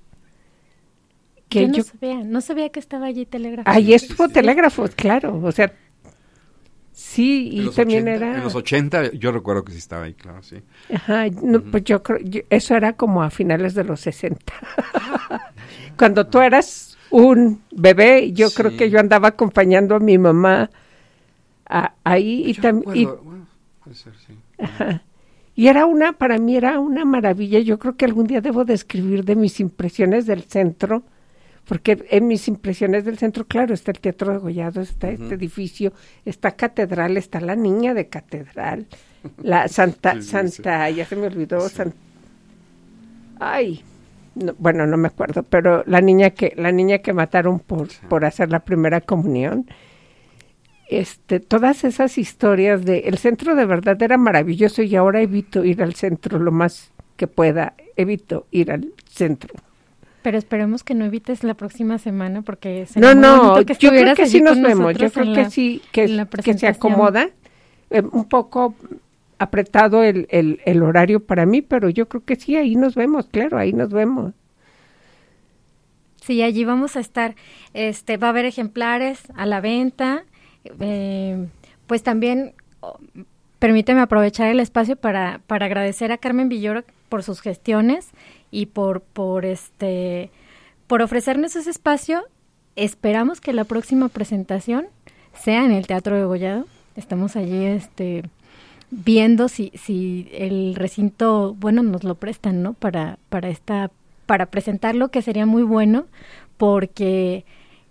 [1.49, 3.69] Que yo no yo, sabía, no sabía que estaba allí telégrafo.
[3.69, 5.71] ahí estuvo telégrafos, claro, o sea,
[6.91, 8.37] sí, y también 80, era...
[8.37, 10.57] En los 80, yo recuerdo que sí estaba ahí, claro, sí.
[10.93, 14.53] Ajá, no, pues yo creo, yo- eso era como a finales de los 60.
[15.97, 18.77] Cuando tú eras un bebé, yo creo Sí.
[18.77, 20.69] que yo andaba acompañando a mi mamá
[22.03, 23.09] ahí y también...
[23.09, 23.47] recuerdo, bueno,
[23.83, 24.33] puede ser, sí.
[25.55, 27.59] Y era una, para mí era una maravilla.
[27.59, 31.03] Yo creo que algún día debo describir de mis impresiones del centro,
[31.65, 35.93] porque en mis impresiones del centro, claro, está el Teatro de Gollado, está este edificio,
[36.25, 38.87] está Catedral, está la niña de Catedral,
[39.41, 41.95] la Santa, Sí, sí, Santa, ya se me olvidó, San-
[43.39, 43.83] ay,
[44.35, 48.25] no, bueno, no me acuerdo, pero la niña que, la niña que mataron por, por
[48.25, 49.67] hacer la primera comunión
[50.89, 55.81] este, todas esas historias de el centro de verdad era maravilloso y ahora evito ir
[55.81, 59.53] al centro lo más que pueda, evito ir al centro.
[60.21, 64.25] Pero esperemos que no evites la próxima semana porque No, no, que yo creo que
[64.25, 66.07] sí nos vemos, yo creo que la- sí, que,
[66.57, 67.29] se acomoda,
[67.91, 68.75] eh, un poco
[69.37, 73.27] apretado el, el, el horario para mí, pero yo creo que sí, ahí nos vemos,
[73.27, 74.33] claro, ahí nos vemos.
[76.25, 77.35] Sí, allí vamos a estar.
[77.75, 80.23] Este, va a haber ejemplares a la venta.
[80.79, 81.47] Eh,
[81.87, 82.97] pues también oh,
[83.59, 88.09] permíteme aprovechar el espacio para, para agradecer a Carmen Villoro por sus gestiones
[88.51, 90.31] y por, por este
[90.87, 92.23] por ofrecernos ese espacio.
[92.75, 94.87] Esperamos que la próxima presentación
[95.33, 96.65] sea en el Teatro de Gollado.
[96.95, 98.23] Estamos allí este
[98.91, 102.73] viendo si, si el recinto, bueno, nos lo prestan, ¿no?
[102.73, 103.91] Para, para esta,
[104.25, 106.05] para presentarlo, que sería muy bueno,
[106.57, 107.45] porque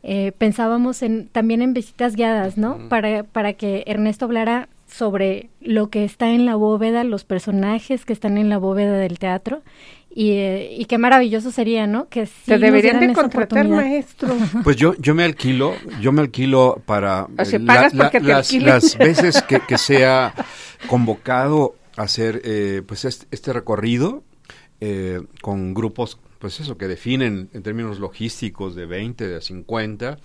[0.06, 2.88] eh, pensábamos en, también en visitas guiadas, ¿no?
[2.90, 8.12] Para, para que Ernesto hablara sobre lo que está en la bóveda, los personajes que
[8.12, 9.62] están en la bóveda del teatro.
[10.14, 12.08] Y, eh, y qué maravilloso sería, ¿no?
[12.08, 14.28] Que sí Te deberían de contratar, maestro.
[14.62, 18.26] Pues yo, yo me alquilo, yo me alquilo para O sea, eh, pagas porque te
[18.26, 20.34] las, las veces que, que sea
[20.86, 24.22] convocado a hacer eh, pues este, este recorrido
[24.80, 30.18] eh, con grupos, pues eso, que definen en términos logísticos de 20, de 50,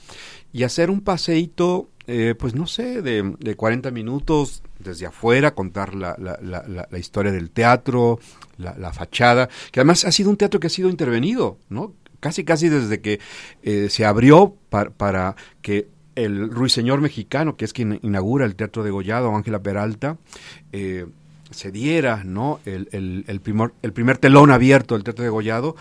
[0.52, 5.96] y hacer un paseíto, eh, pues no sé, de, de 40 minutos desde afuera, contar
[5.96, 8.20] la, la, la, la- historia del teatro,
[8.58, 11.94] la, la fachada, que además ha sido un teatro que ha sido intervenido, ¿no?
[12.20, 13.22] Casi, casi desde que
[13.64, 18.84] eh, se abrió par- para que el ruiseñor mexicano, que es quien inaugura el Teatro
[18.84, 20.18] de Gollado, Ángela Peralta,
[20.74, 21.06] eh,
[21.52, 22.60] se diera ¿no?
[22.66, 25.76] el, el, el primer, el primer telón abierto del Teatro de Gollado,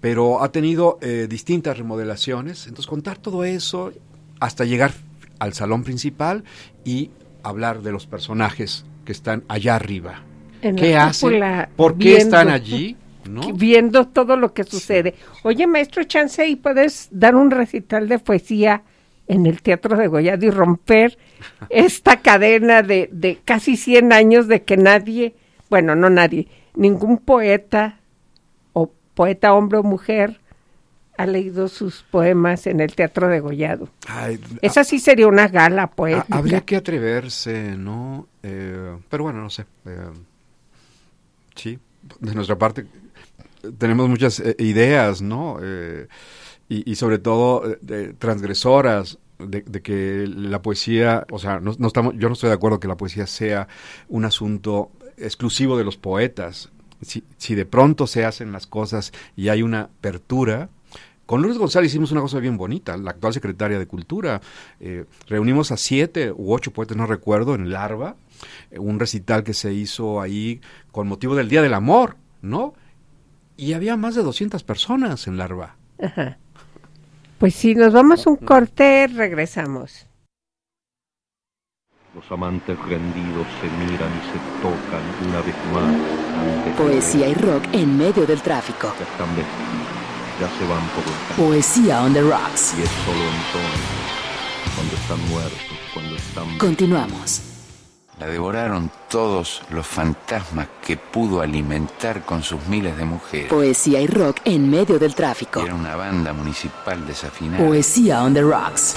[0.00, 2.66] pero ha tenido eh, distintas remodelaciones.
[2.66, 3.92] Entonces, contar todo eso
[4.40, 4.92] hasta llegar
[5.38, 6.44] al salón principal
[6.84, 7.10] y
[7.42, 10.22] hablar de los personajes que están allá arriba.
[10.62, 11.40] En ¿Qué hacen?
[11.76, 12.24] ¿Por qué viendo.
[12.24, 12.96] están allí?
[13.28, 13.52] ¿no?
[13.54, 15.14] Viendo todo lo que sucede.
[15.42, 18.82] Oye, maestro Chance, ¿y puedes dar un recital de poesía
[19.26, 21.18] en el Teatro de Gollado y romper
[21.70, 25.34] esta cadena de, de casi 100 años de que nadie,
[25.70, 27.98] bueno, no nadie, ningún poeta
[28.72, 30.40] o poeta hombre o mujer
[31.16, 33.88] ha leído sus poemas en el Teatro de Gollado.
[34.08, 36.36] Ay, Esa sí sería una gala poética.
[36.36, 38.26] Habría que atreverse, ¿no?
[38.42, 39.64] Eh, pero bueno, no sé.
[39.86, 40.10] eh,
[41.54, 41.78] sí,
[42.18, 42.82] de nuestra parte
[43.62, 45.58] eh, tenemos muchas eh, ideas, ¿no?
[46.86, 52.14] Y, sobre todo eh, transgresoras de, de que la poesía, o sea, no, no estamos,
[52.16, 53.68] yo no estoy de acuerdo que la poesía sea
[54.08, 56.70] un asunto exclusivo de los poetas.
[57.02, 60.70] Si, si de pronto se hacen las cosas y hay una apertura,
[61.26, 64.42] con Lourdes González hicimos una cosa bien bonita, la actual secretaria de Cultura.
[64.80, 68.16] Eh, reunimos a siete u ocho poetas, no recuerdo, en Larva,
[68.70, 70.60] eh, un recital que se hizo ahí
[70.92, 72.74] con motivo del Día del Amor, ¿no?
[73.56, 75.76] Y había más de 200 personas en Larva.
[76.02, 76.38] Ajá.
[77.38, 80.06] Pues sí, nos vamos a un corte, regresamos.
[82.14, 85.82] Los amantes rendidos se miran y se tocan una vez más.
[85.82, 88.94] antes de Poesía y rock en medio del tráfico.
[88.98, 91.48] Ya están vestidos, ya se van por el camino.
[91.48, 92.74] Poesía on the rocks.
[92.78, 93.80] Y es solo entonces,
[94.76, 96.58] cuando están muertos, cuando están...
[96.58, 97.53] Continuamos.
[98.18, 103.48] La devoraron todos los fantasmas que pudo alimentar con sus miles de mujeres.
[103.48, 105.60] Poesía y rock en medio del tráfico.
[105.60, 107.64] Era una banda municipal desafinada.
[107.66, 108.94] Poesía on the rocks.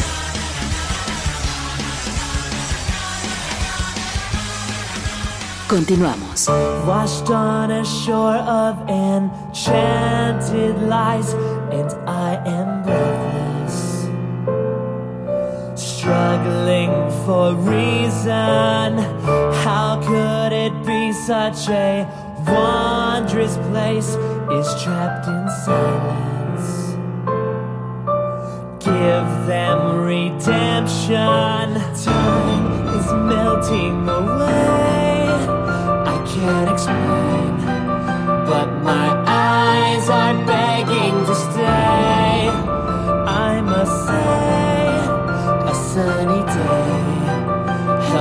[5.67, 6.47] Continuamos.
[6.85, 11.33] Washed on a shore of enchanted lies,
[11.71, 13.46] and I am breathless.
[16.07, 18.97] Struggling for reason,
[19.65, 22.07] how could it be such a
[22.47, 24.15] wondrous place
[24.49, 26.95] is trapped in silence?
[28.79, 31.75] Give them redemption.
[32.05, 35.27] Time is melting away.
[36.07, 37.57] I can't explain,
[38.47, 42.06] but my eyes are begging to stay.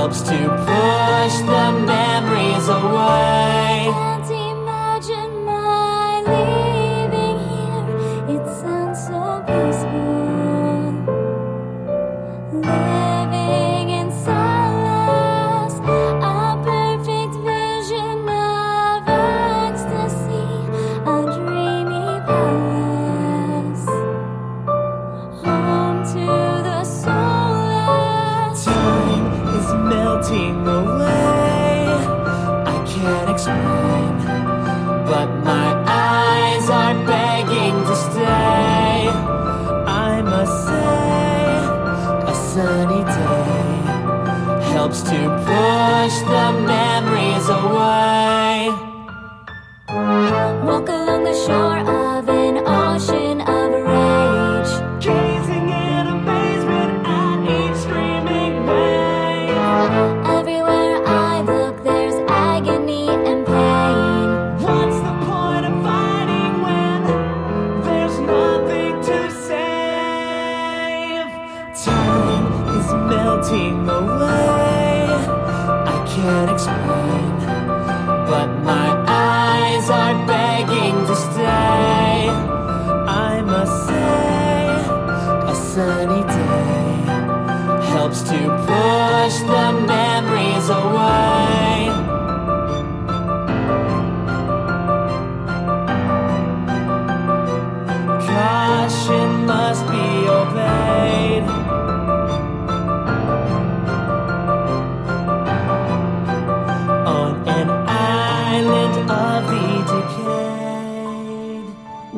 [0.07, 3.36] Helps to push the memories away.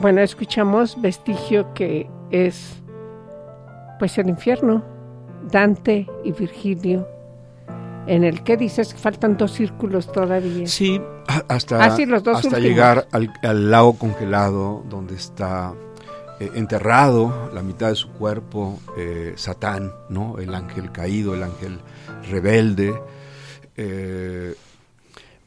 [0.01, 2.81] Bueno, escuchamos Vestigio que es
[3.99, 4.83] pues el infierno,
[5.51, 7.05] Dante y Virgilio,
[8.07, 10.67] en el que dices que faltan dos círculos todavía.
[10.67, 11.01] Sí,
[11.49, 15.73] hasta, Ah, sí, los dos hasta llegar al, al lago congelado donde está
[16.39, 20.37] eh, enterrado la mitad de su cuerpo eh, Satán, ¿no?
[20.39, 21.79] El ángel caído, el ángel
[22.31, 22.93] rebelde.
[23.75, 24.55] eh,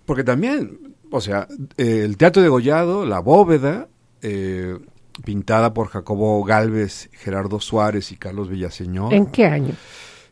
[0.05, 1.47] porque también, o sea,
[1.79, 3.89] el teatro de Gollado, la bóveda,
[4.23, 4.79] eh,
[5.25, 9.13] pintada por Jacobo Galvez, Gerardo Suárez y Carlos Villaseñor.
[9.13, 9.75] ¿En qué año?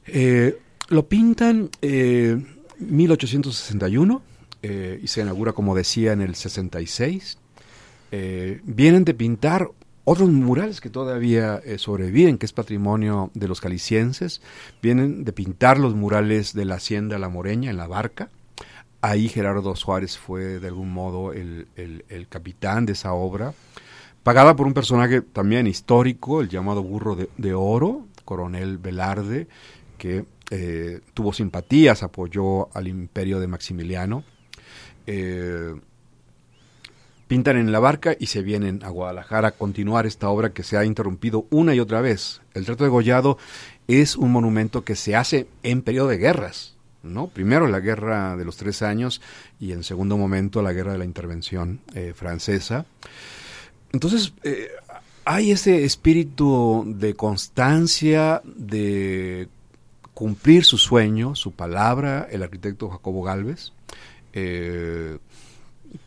[0.06, 0.58] Eh,
[0.90, 2.36] lo pintan eh,
[2.80, 4.22] 1861
[4.62, 7.38] eh, y se inaugura, como decía, en el 66.
[8.12, 9.70] Eh, vienen de pintar
[10.04, 14.42] otros murales que todavía sobreviven, que es patrimonio de los calicienses.
[14.82, 18.28] Vienen de pintar los murales de la hacienda La Moreña en la barca.
[19.02, 23.54] Ahí Gerardo Suárez fue de algún modo el, el- capitán de esa obra,
[24.22, 29.48] pagada por un personaje también histórico, el llamado Burro de, de Oro, coronel Velarde,
[29.96, 34.22] que eh, tuvo simpatías, apoyó al imperio de Maximiliano.
[35.06, 35.74] Eh,
[37.26, 40.76] pintan en la barca y se vienen a Guadalajara a continuar esta obra que se
[40.76, 42.42] ha interrumpido una y otra vez.
[42.54, 43.38] El Trato de Gollado
[43.88, 47.28] es un monumento que se hace en periodo de guerras, ¿no?
[47.28, 49.20] Primero la guerra de los tres años
[49.58, 52.86] y en segundo momento la guerra de la intervención eh, francesa.
[53.92, 54.68] Entonces, eh,
[55.24, 59.48] hay ese espíritu de constancia, de
[60.14, 63.72] cumplir su sueño, su palabra, el arquitecto Jacobo Galvez,
[64.32, 65.18] eh,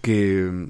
[0.02, 0.68] que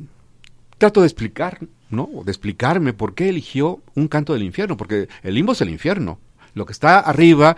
[0.78, 1.60] trato de explicar,
[1.90, 2.10] ¿no?
[2.26, 6.20] De explicarme por qué eligió un canto del infierno, porque el limbo es el infierno.
[6.56, 7.58] Lo que está arriba,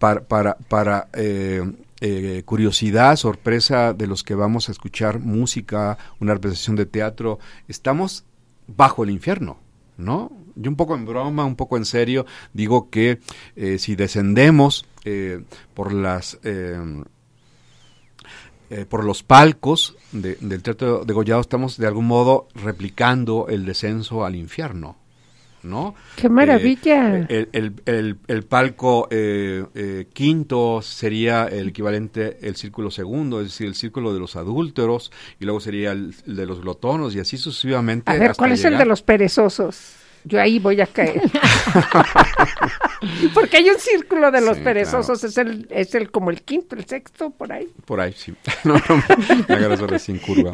[0.00, 1.62] para, para, para eh,
[2.00, 7.38] eh, curiosidad, sorpresa de los que vamos a escuchar música, una representación de teatro,
[7.68, 8.24] estamos
[8.66, 9.58] bajo el infierno,
[9.96, 10.32] ¿no?
[10.56, 13.20] Yo un poco en broma, un poco en serio, digo que
[13.54, 15.44] eh, si descendemos eh,
[15.74, 16.38] por las...
[18.88, 24.24] por los palcos de- del Teatro de Gollado estamos de algún modo replicando el descenso
[24.24, 24.96] al infierno,
[25.62, 25.94] ¿no?
[26.16, 27.18] ¡Qué maravilla!
[27.28, 33.40] Eh, el, el- el- el palco eh, eh, quinto sería el equivalente el círculo segundo,
[33.40, 37.20] es decir, el círculo de los adúlteros, y luego sería el, de los glotonos, y
[37.20, 38.10] así sucesivamente.
[38.10, 39.96] A ver, ¿cuál es el de los perezosos?
[40.24, 41.22] Yo ahí voy a caer.
[43.34, 46.76] Porque hay un círculo de los Sí, perezosos, es el, es el como el quinto,
[46.76, 47.68] el sexto, por ahí.
[47.86, 48.34] Por ahí, sí.
[48.64, 49.02] no, no,
[49.48, 50.50] me ahora sin curva.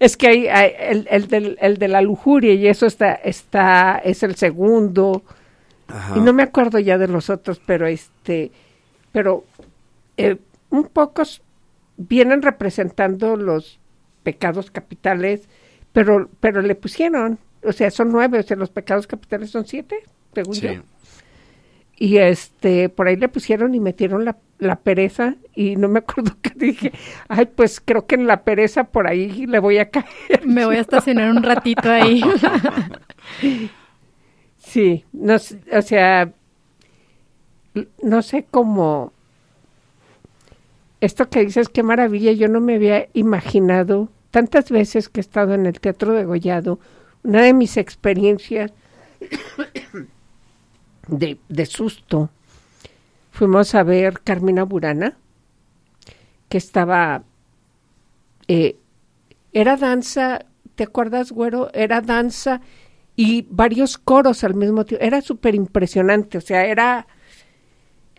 [0.00, 3.98] Es que hay, hay el, el, del- el de la lujuria y eso está, está,
[4.04, 5.22] es el segundo.
[5.88, 6.16] Ajá.
[6.18, 8.50] Y no me acuerdo ya de los otros, pero este,
[9.12, 9.44] pero
[10.16, 10.36] eh,
[10.70, 11.42] un pocos
[11.96, 13.78] vienen representando los
[14.22, 15.48] pecados capitales,
[15.92, 19.96] pero, pero le pusieron, o sea, son nueve, o sea, los pecados capitales son siete,
[20.34, 20.62] según Sí.
[20.62, 20.82] yo.
[21.98, 26.36] Y este, por ahí le pusieron y metieron la, la pereza y no me acuerdo
[26.42, 26.92] qué dije.
[27.28, 30.46] Ay, pues creo que en la pereza por ahí le voy a caer.
[30.46, 32.22] Me voy a estacionar un ratito ahí.
[34.66, 36.32] Sí, no, o sea,
[38.02, 39.12] no sé cómo.
[41.00, 45.54] Esto que dices, qué maravilla, yo no me había imaginado tantas veces que he estado
[45.54, 46.80] en el Teatro de Gollado.
[47.22, 48.72] Una de mis experiencias
[51.08, 52.30] de, de susto,
[53.36, 55.18] fuimos a ver Carmina Burana,
[56.48, 57.22] que estaba.
[58.48, 58.76] eh,
[59.52, 61.70] era danza, ¿te acuerdas, güero?
[61.74, 62.60] Era danza
[63.16, 65.04] y varios coros al mismo tiempo.
[65.04, 67.06] Era súper impresionante, o sea, era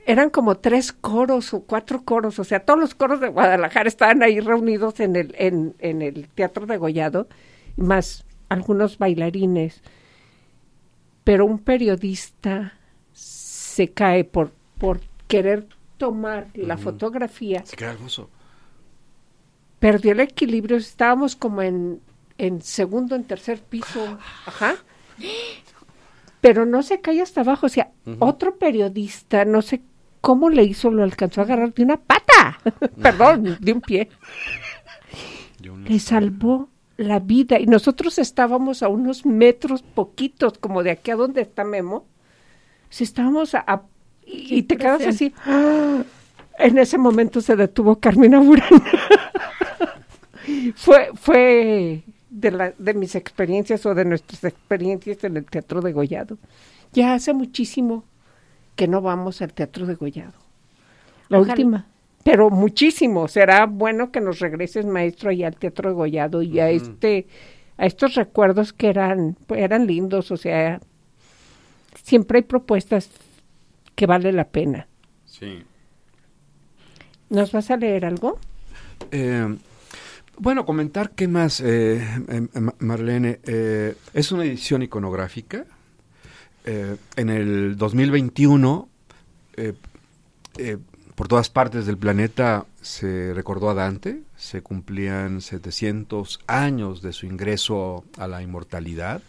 [0.06, 4.24] eran como tres coros o cuatro coros, o sea, todos los coros de Guadalajara estaban
[4.24, 7.28] ahí reunidos en el, en, en el Teatro de Gollado,
[7.76, 9.82] más algunos bailarines.
[11.24, 12.74] Pero un periodista
[13.14, 15.68] se cae por, por querer
[15.98, 18.30] tomar la fotografía Se queda buzo.
[19.80, 22.00] perdió el equilibrio, estábamos como en,
[22.38, 24.76] en segundo, en tercer piso, ajá.
[26.42, 29.82] Pero no se cae hasta abajo, o sea, otro periodista, no sé
[30.22, 32.60] cómo le hizo, lo alcanzó a agarrar de una pata,
[33.02, 34.10] perdón, de un pie.
[35.86, 41.16] Le salvó la vida y nosotros estábamos a unos metros poquitos, como de aquí a
[41.16, 42.06] donde está Memo.
[42.90, 43.84] Si estábamos a, a-
[44.28, 45.34] y, y te quedas así.
[45.46, 46.04] ¡ah!
[46.60, 48.84] En ese momento se detuvo Carmina Burana.
[50.76, 55.94] fue fue de, la, de mis experiencias o de nuestras experiencias en el Teatro de
[55.94, 56.38] Gollado.
[56.94, 58.04] Ya hace muchísimo
[58.76, 60.34] que no vamos al Teatro de Gollado.
[61.30, 61.54] La Ojalá.
[61.54, 61.88] última.
[62.24, 63.28] Pero muchísimo.
[63.28, 67.28] Será bueno que nos regreses, maestro, allá al Teatro de Gollado y a este
[67.78, 70.82] a estos recuerdos que eran, eran lindos, o sea,
[72.04, 73.10] siempre hay propuestas
[73.98, 74.88] que vale la pena.
[75.26, 75.64] Sí.
[77.30, 78.40] ¿Nos vas a leer algo?
[79.12, 79.58] Eh,
[80.38, 81.98] bueno, comentar qué más, eh,
[82.30, 83.40] eh, Ma- Marlene.
[83.44, 85.66] eh, es una edición iconográfica.
[86.64, 88.88] Eh, en el 2021,
[89.56, 89.74] eh,
[90.60, 90.78] eh,
[91.16, 94.22] por todas partes del planeta se recordó a Dante.
[94.38, 99.24] Se cumplían 700 años de su ingreso a la inmortalidad.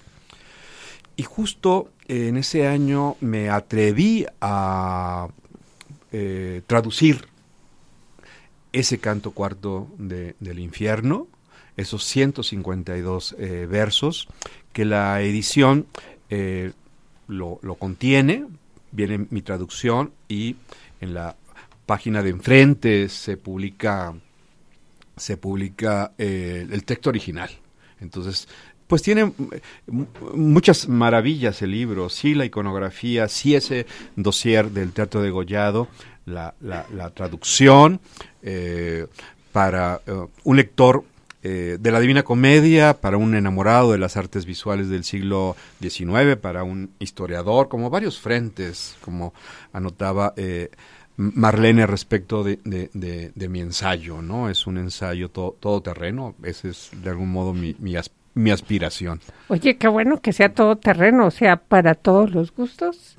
[1.16, 5.28] Y justo en ese año me atreví a
[6.12, 7.28] eh, traducir
[8.72, 11.26] ese canto cuarto de- del infierno,
[11.76, 14.28] esos 152 eh, versos,
[14.72, 15.86] que la edición
[16.30, 16.72] eh,
[17.28, 18.46] lo, lo contiene,
[18.92, 20.56] viene mi traducción y
[21.00, 21.36] en la
[21.86, 24.14] página de enfrente se publica,
[25.16, 27.50] se publica el texto original.
[28.00, 28.48] Entonces,
[28.88, 29.20] pues tiene
[29.52, 33.86] eh, mu- muchas maravillas el libro, sí la iconografía, sí ese
[34.16, 35.86] dossier del Teatro de Gollado,
[36.26, 38.00] la, la- la traducción
[38.42, 39.06] eh,
[39.52, 40.12] para eh,
[40.44, 41.04] un lector
[41.44, 46.36] eh, de la Divina Comedia, para un enamorado de las artes visuales del siglo XIX,
[46.36, 49.32] para un historiador, como varios frentes, como
[49.72, 50.70] anotaba eh,
[51.16, 54.50] Marlene respecto de, de- de- de mi ensayo, ¿no?
[54.50, 57.94] Es un ensayo to- todoterreno, ese es de algún modo mi, mi,
[58.38, 59.20] mi aspiración.
[59.48, 63.16] Oye, qué bueno que sea todo terreno, o sea, para todos los gustos.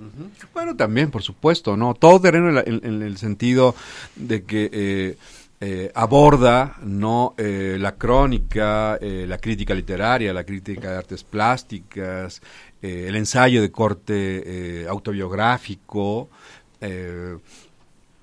[0.54, 1.94] Bueno, también, por supuesto, ¿no?
[1.94, 3.76] Todo terreno en, la- en- en el sentido
[4.16, 5.18] de que eh,
[5.62, 7.34] eh, aborda, ¿no?
[7.38, 12.42] Eh, la crónica, eh, la crítica literaria, la crítica de artes plásticas,
[12.82, 16.30] eh, el ensayo de corte autobiográfico,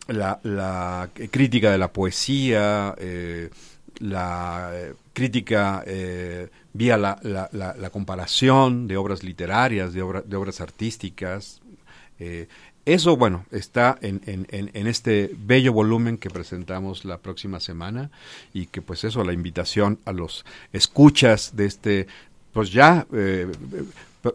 [0.09, 2.94] la, la crítica de la poesía,
[3.99, 4.70] la
[5.12, 5.82] crítica
[6.77, 11.61] vía la, la- la- la comparación de obras literarias, de, obra- de obras artísticas.
[12.18, 12.49] eh,
[12.87, 18.11] eso, bueno, está en, en- en- este bello volumen que presentamos la próxima semana
[18.55, 22.07] y que pues eso, la invitación a los escuchas de este,
[22.53, 23.49] pues ya, eh,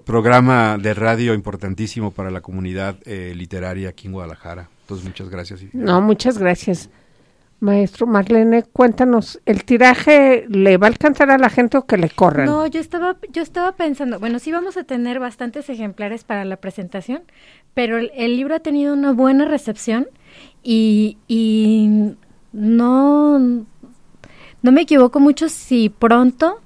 [0.06, 4.70] programa de radio importantísimo para la comunidad eh, literaria aquí en Guadalajara.
[4.82, 5.62] Entonces, muchas gracias.
[5.74, 6.90] No, muchas gracias.
[7.62, 12.10] Maestro Marlene, cuéntanos, ¿el tiraje le va a alcanzar a la gente o que le
[12.10, 12.48] corran?
[12.48, 16.58] No, yo estaba, yo estaba pensando, bueno, sí vamos a tener bastantes ejemplares para la
[16.58, 17.22] presentación,
[17.76, 20.08] pero el, libro ha tenido una buena recepción
[20.64, 22.16] y, y
[22.52, 26.60] no, no me equivoco mucho si pronto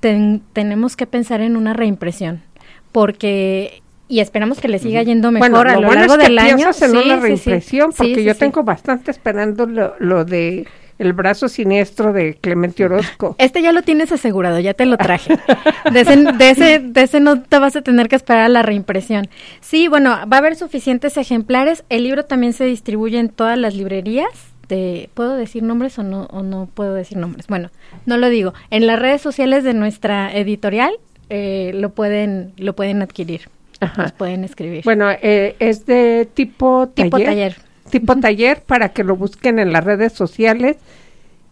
[0.00, 2.42] ten- tenemos que pensar en una reimpresión,
[2.90, 3.83] porque
[4.14, 6.24] y esperamos que le siga yendo mejor Bueno, a lo lo bueno largo es que
[6.28, 6.72] del año.
[6.72, 7.20] Sí, una sí, sí.
[7.20, 10.68] reimpresión, porque yo tengo bastante esperando lo, lo de
[11.00, 13.34] el brazo siniestro de Clemente Orozco.
[13.38, 15.36] Este ya lo tienes asegurado, ya te lo traje.
[15.92, 18.62] De ese, de ese, de ese no te vas a tener que esperar a la
[18.62, 19.28] reimpresión.
[19.60, 21.82] Sí, bueno, va a haber suficientes ejemplares.
[21.88, 24.30] El libro también se distribuye en todas las librerías.
[24.68, 27.48] De, ¿Puedo decir nombres o no, o no puedo decir nombres?
[27.48, 27.70] Bueno,
[28.06, 28.54] no lo digo.
[28.70, 30.94] En las redes sociales de nuestra editorial
[31.30, 33.48] eh, lo, pueden, lo pueden adquirir.
[33.96, 34.84] Los pueden escribir.
[34.84, 37.10] Bueno, eh, es de tipo taller.
[37.10, 37.56] Tipo taller.
[37.90, 40.76] Tipo taller para que lo busquen en las redes sociales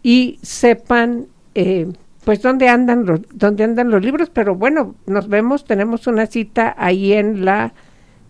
[0.01, 1.87] y sepan eh,
[2.25, 6.73] pues dónde andan los dónde andan los libros, pero bueno, nos vemos, tenemos una cita
[6.77, 7.73] ahí en la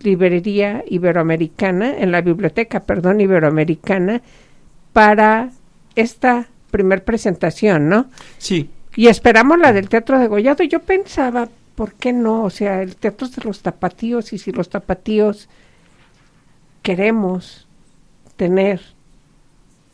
[0.02, 4.22] librería iberoamericana, en la biblioteca, perdón, iberoamericana
[4.92, 5.50] para
[5.96, 8.08] esta primer presentación, ¿no?
[8.38, 8.70] Sí.
[8.96, 10.64] Y esperamos la del Teatro de Gollado.
[10.64, 12.44] Yo pensaba, ¿por qué no?
[12.44, 15.50] O sea, el teatro es de los tapatíos y si los tapatíos
[16.82, 17.68] queremos
[18.36, 18.82] tener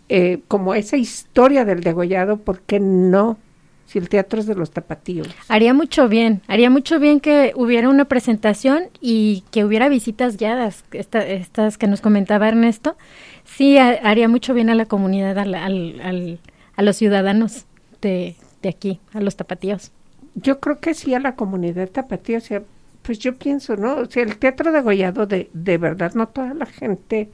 [0.10, 3.38] eh, como esa historia del degollado, ¿por qué no?
[3.86, 5.28] Si el teatro es de los tapatíos.
[5.48, 10.84] Haría mucho bien, haría mucho bien que hubiera una presentación y que hubiera visitas guiadas,
[10.92, 12.98] esta- estas que nos comentaba Ernesto.
[13.46, 16.40] Sí, ha- haría mucho bien a la comunidad, al- al- al-
[16.76, 17.66] a los ciudadanos
[18.02, 19.92] de, de aquí, a los tapatíos.
[20.36, 22.62] Yo creo que sí a la comunidad tapatía, o sea,
[23.02, 23.96] pues yo pienso, ¿no?
[23.98, 27.30] O sea, el teatro de Gollado, de, de verdad, no toda la gente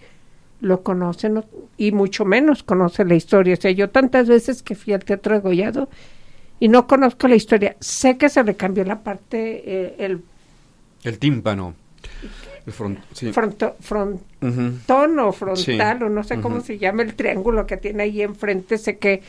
[0.62, 1.46] lo conoce, no-
[1.78, 3.56] y mucho menos conoce la historia.
[3.56, 5.90] O sea, yo tantas veces que fui al teatro de Gollado
[6.60, 10.22] y no conozco la historia, sé que se le cambió la parte, eh, el
[11.04, 11.76] El tímpano.
[12.66, 13.32] El front- sí.
[13.32, 16.04] fronto- frontón o frontal, Sí.
[16.04, 19.22] o no sé cómo se llama el triángulo que tiene ahí enfrente, sé que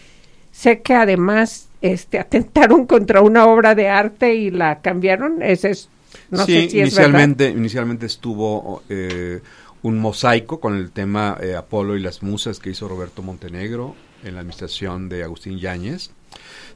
[0.57, 5.89] sé que además este atentaron contra una obra de arte y la cambiaron, ese es
[6.31, 7.09] no sí, sé si es verdad.
[7.09, 9.41] inicialmente, inicialmente estuvo eh,
[9.83, 13.95] un mosaico con el tema eh, Apolo y las musas que hizo Roberto Montenegro
[14.25, 16.11] en la administración de Agustín Yáñez.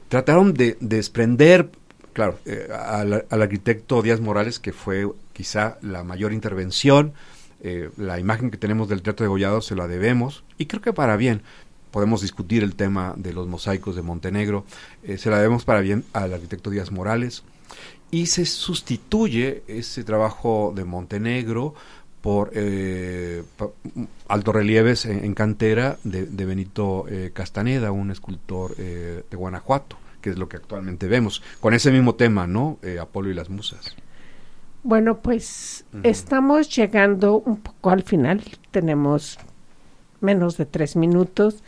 [0.09, 1.69] Trataron de desprender
[2.13, 7.13] claro, eh, al, al arquitecto Díaz Morales, que fue quizá la mayor intervención,
[7.61, 10.93] eh, la imagen que tenemos del Teatro de Gollado se la debemos, y creo que
[10.93, 11.43] para bien,
[11.91, 14.65] podemos discutir el tema de los mosaicos de Montenegro,
[15.03, 17.43] eh, se la debemos para bien al arquitecto Díaz Morales,
[18.09, 21.73] y se sustituye ese trabajo de Montenegro
[22.21, 23.69] por eh, pa-
[24.27, 30.29] altorrelieves en, en cantera de, de Benito eh, Castaneda, un escultor eh, de Guanajuato, que
[30.29, 32.77] es lo que actualmente vemos, con ese mismo tema, ¿no?
[33.01, 33.95] Apolo y las musas.
[34.83, 38.43] Bueno, pues estamos llegando un poco al final.
[38.71, 39.39] Tenemos
[40.21, 41.63] menos de tres minutos.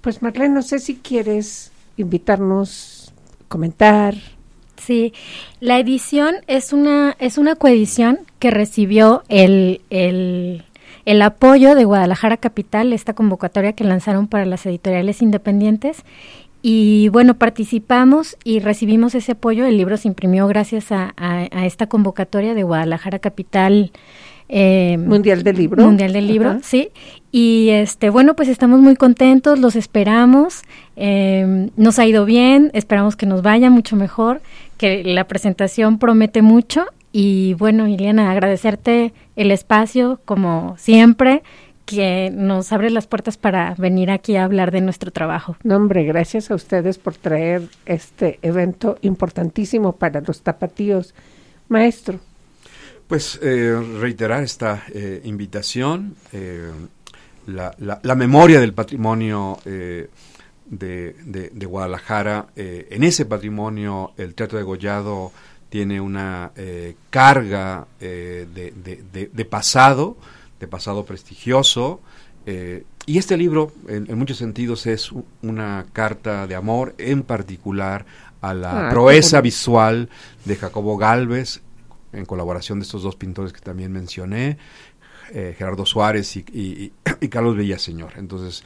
[0.00, 3.12] Pues Marlene, no sé si quieres invitarnos,
[3.48, 4.14] comentar.
[4.76, 5.12] Sí,
[5.60, 10.64] la edición es una, es una coedición que recibió el, el,
[11.06, 16.04] el apoyo de Guadalajara Capital, esta convocatoria que lanzaron para las editoriales independientes.
[16.62, 19.66] Y bueno, participamos y recibimos ese apoyo.
[19.66, 23.92] El libro se imprimió gracias a, a- a esta convocatoria de Guadalajara Capital.
[24.48, 25.82] Eh, Mundial del Libro.
[25.84, 26.60] Mundial del Libro, Ajá.
[26.62, 26.90] sí.
[27.32, 30.62] Y este, bueno, pues estamos muy contentos, los esperamos.
[30.96, 34.40] eh, nos ha ido bien, esperamos que nos vaya mucho mejor,
[34.78, 36.86] que la presentación promete mucho.
[37.12, 41.42] Y bueno, Ileana, agradecerte el espacio, como siempre,
[41.86, 45.56] que nos abre las puertas para venir aquí a hablar de nuestro trabajo.
[45.62, 51.14] No, hombre, gracias a ustedes por traer este evento importantísimo para los tapatíos.
[51.68, 52.18] Maestro,
[53.08, 56.70] Pues eh, reiterar esta eh, invitación, eh,
[57.46, 60.08] la, la- la memoria del patrimonio de,
[60.68, 62.46] de- de Guadalajara.
[62.56, 65.30] en ese patrimonio el Teatro de Gollado
[65.68, 66.50] tiene una
[67.10, 70.16] carga de, pasado,
[70.58, 72.00] de pasado prestigioso.
[73.06, 75.10] y este libro, en, en muchos sentidos, es
[75.42, 78.04] una carta de amor, en particular
[78.40, 80.08] a la Ah, proeza visual
[80.44, 81.60] de Jacobo Galvez,
[82.12, 84.58] en colaboración de estos dos pintores que también mencioné,
[85.32, 88.12] eh, Gerardo Suárez y, y- y Carlos Villaseñor.
[88.16, 88.64] Entonces,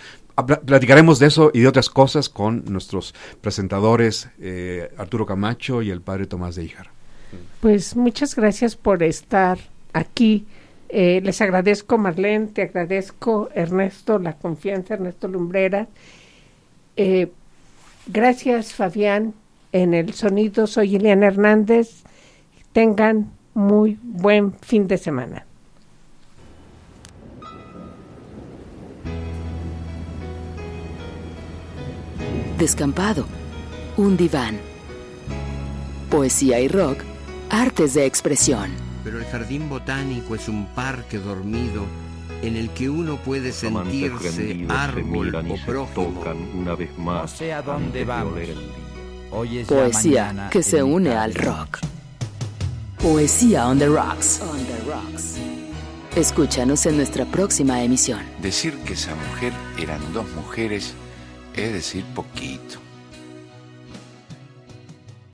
[0.66, 6.00] platicaremos de eso y de otras cosas con nuestros presentadores eh, Arturo Camacho y el
[6.00, 6.90] padre Tomás de Híjar.
[7.60, 9.58] pues muchas gracias por estar
[9.92, 10.46] aquí.
[10.88, 15.86] Eh, les agradezco, Marlene, te agradezco, Ernesto, la confianza, Ernesto Lumbrera.
[18.06, 19.34] Gracias, Fabián.
[19.72, 22.02] En el sonido soy Ileana Hernández.
[22.72, 25.44] Tengan muy buen fin de semana.
[32.58, 33.24] Descampado,
[33.96, 34.58] un diván.
[36.10, 36.98] Poesía y rock,
[37.48, 38.70] artes de expresión.
[39.02, 41.86] Pero el jardín botánico es un parque dormido
[42.42, 45.88] en el que uno puede sentirse se árbol o prójimo.
[45.94, 48.34] tocan una vez más No sé a dónde vamos.
[49.32, 51.78] Hoy es Poesía mañana que se une al rock.
[53.02, 54.42] Poesía on the rocks.
[56.14, 58.20] Escúchanos en nuestra próxima emisión.
[58.42, 60.92] Decir que esa mujer eran dos mujeres
[61.54, 62.79] es decir poquito.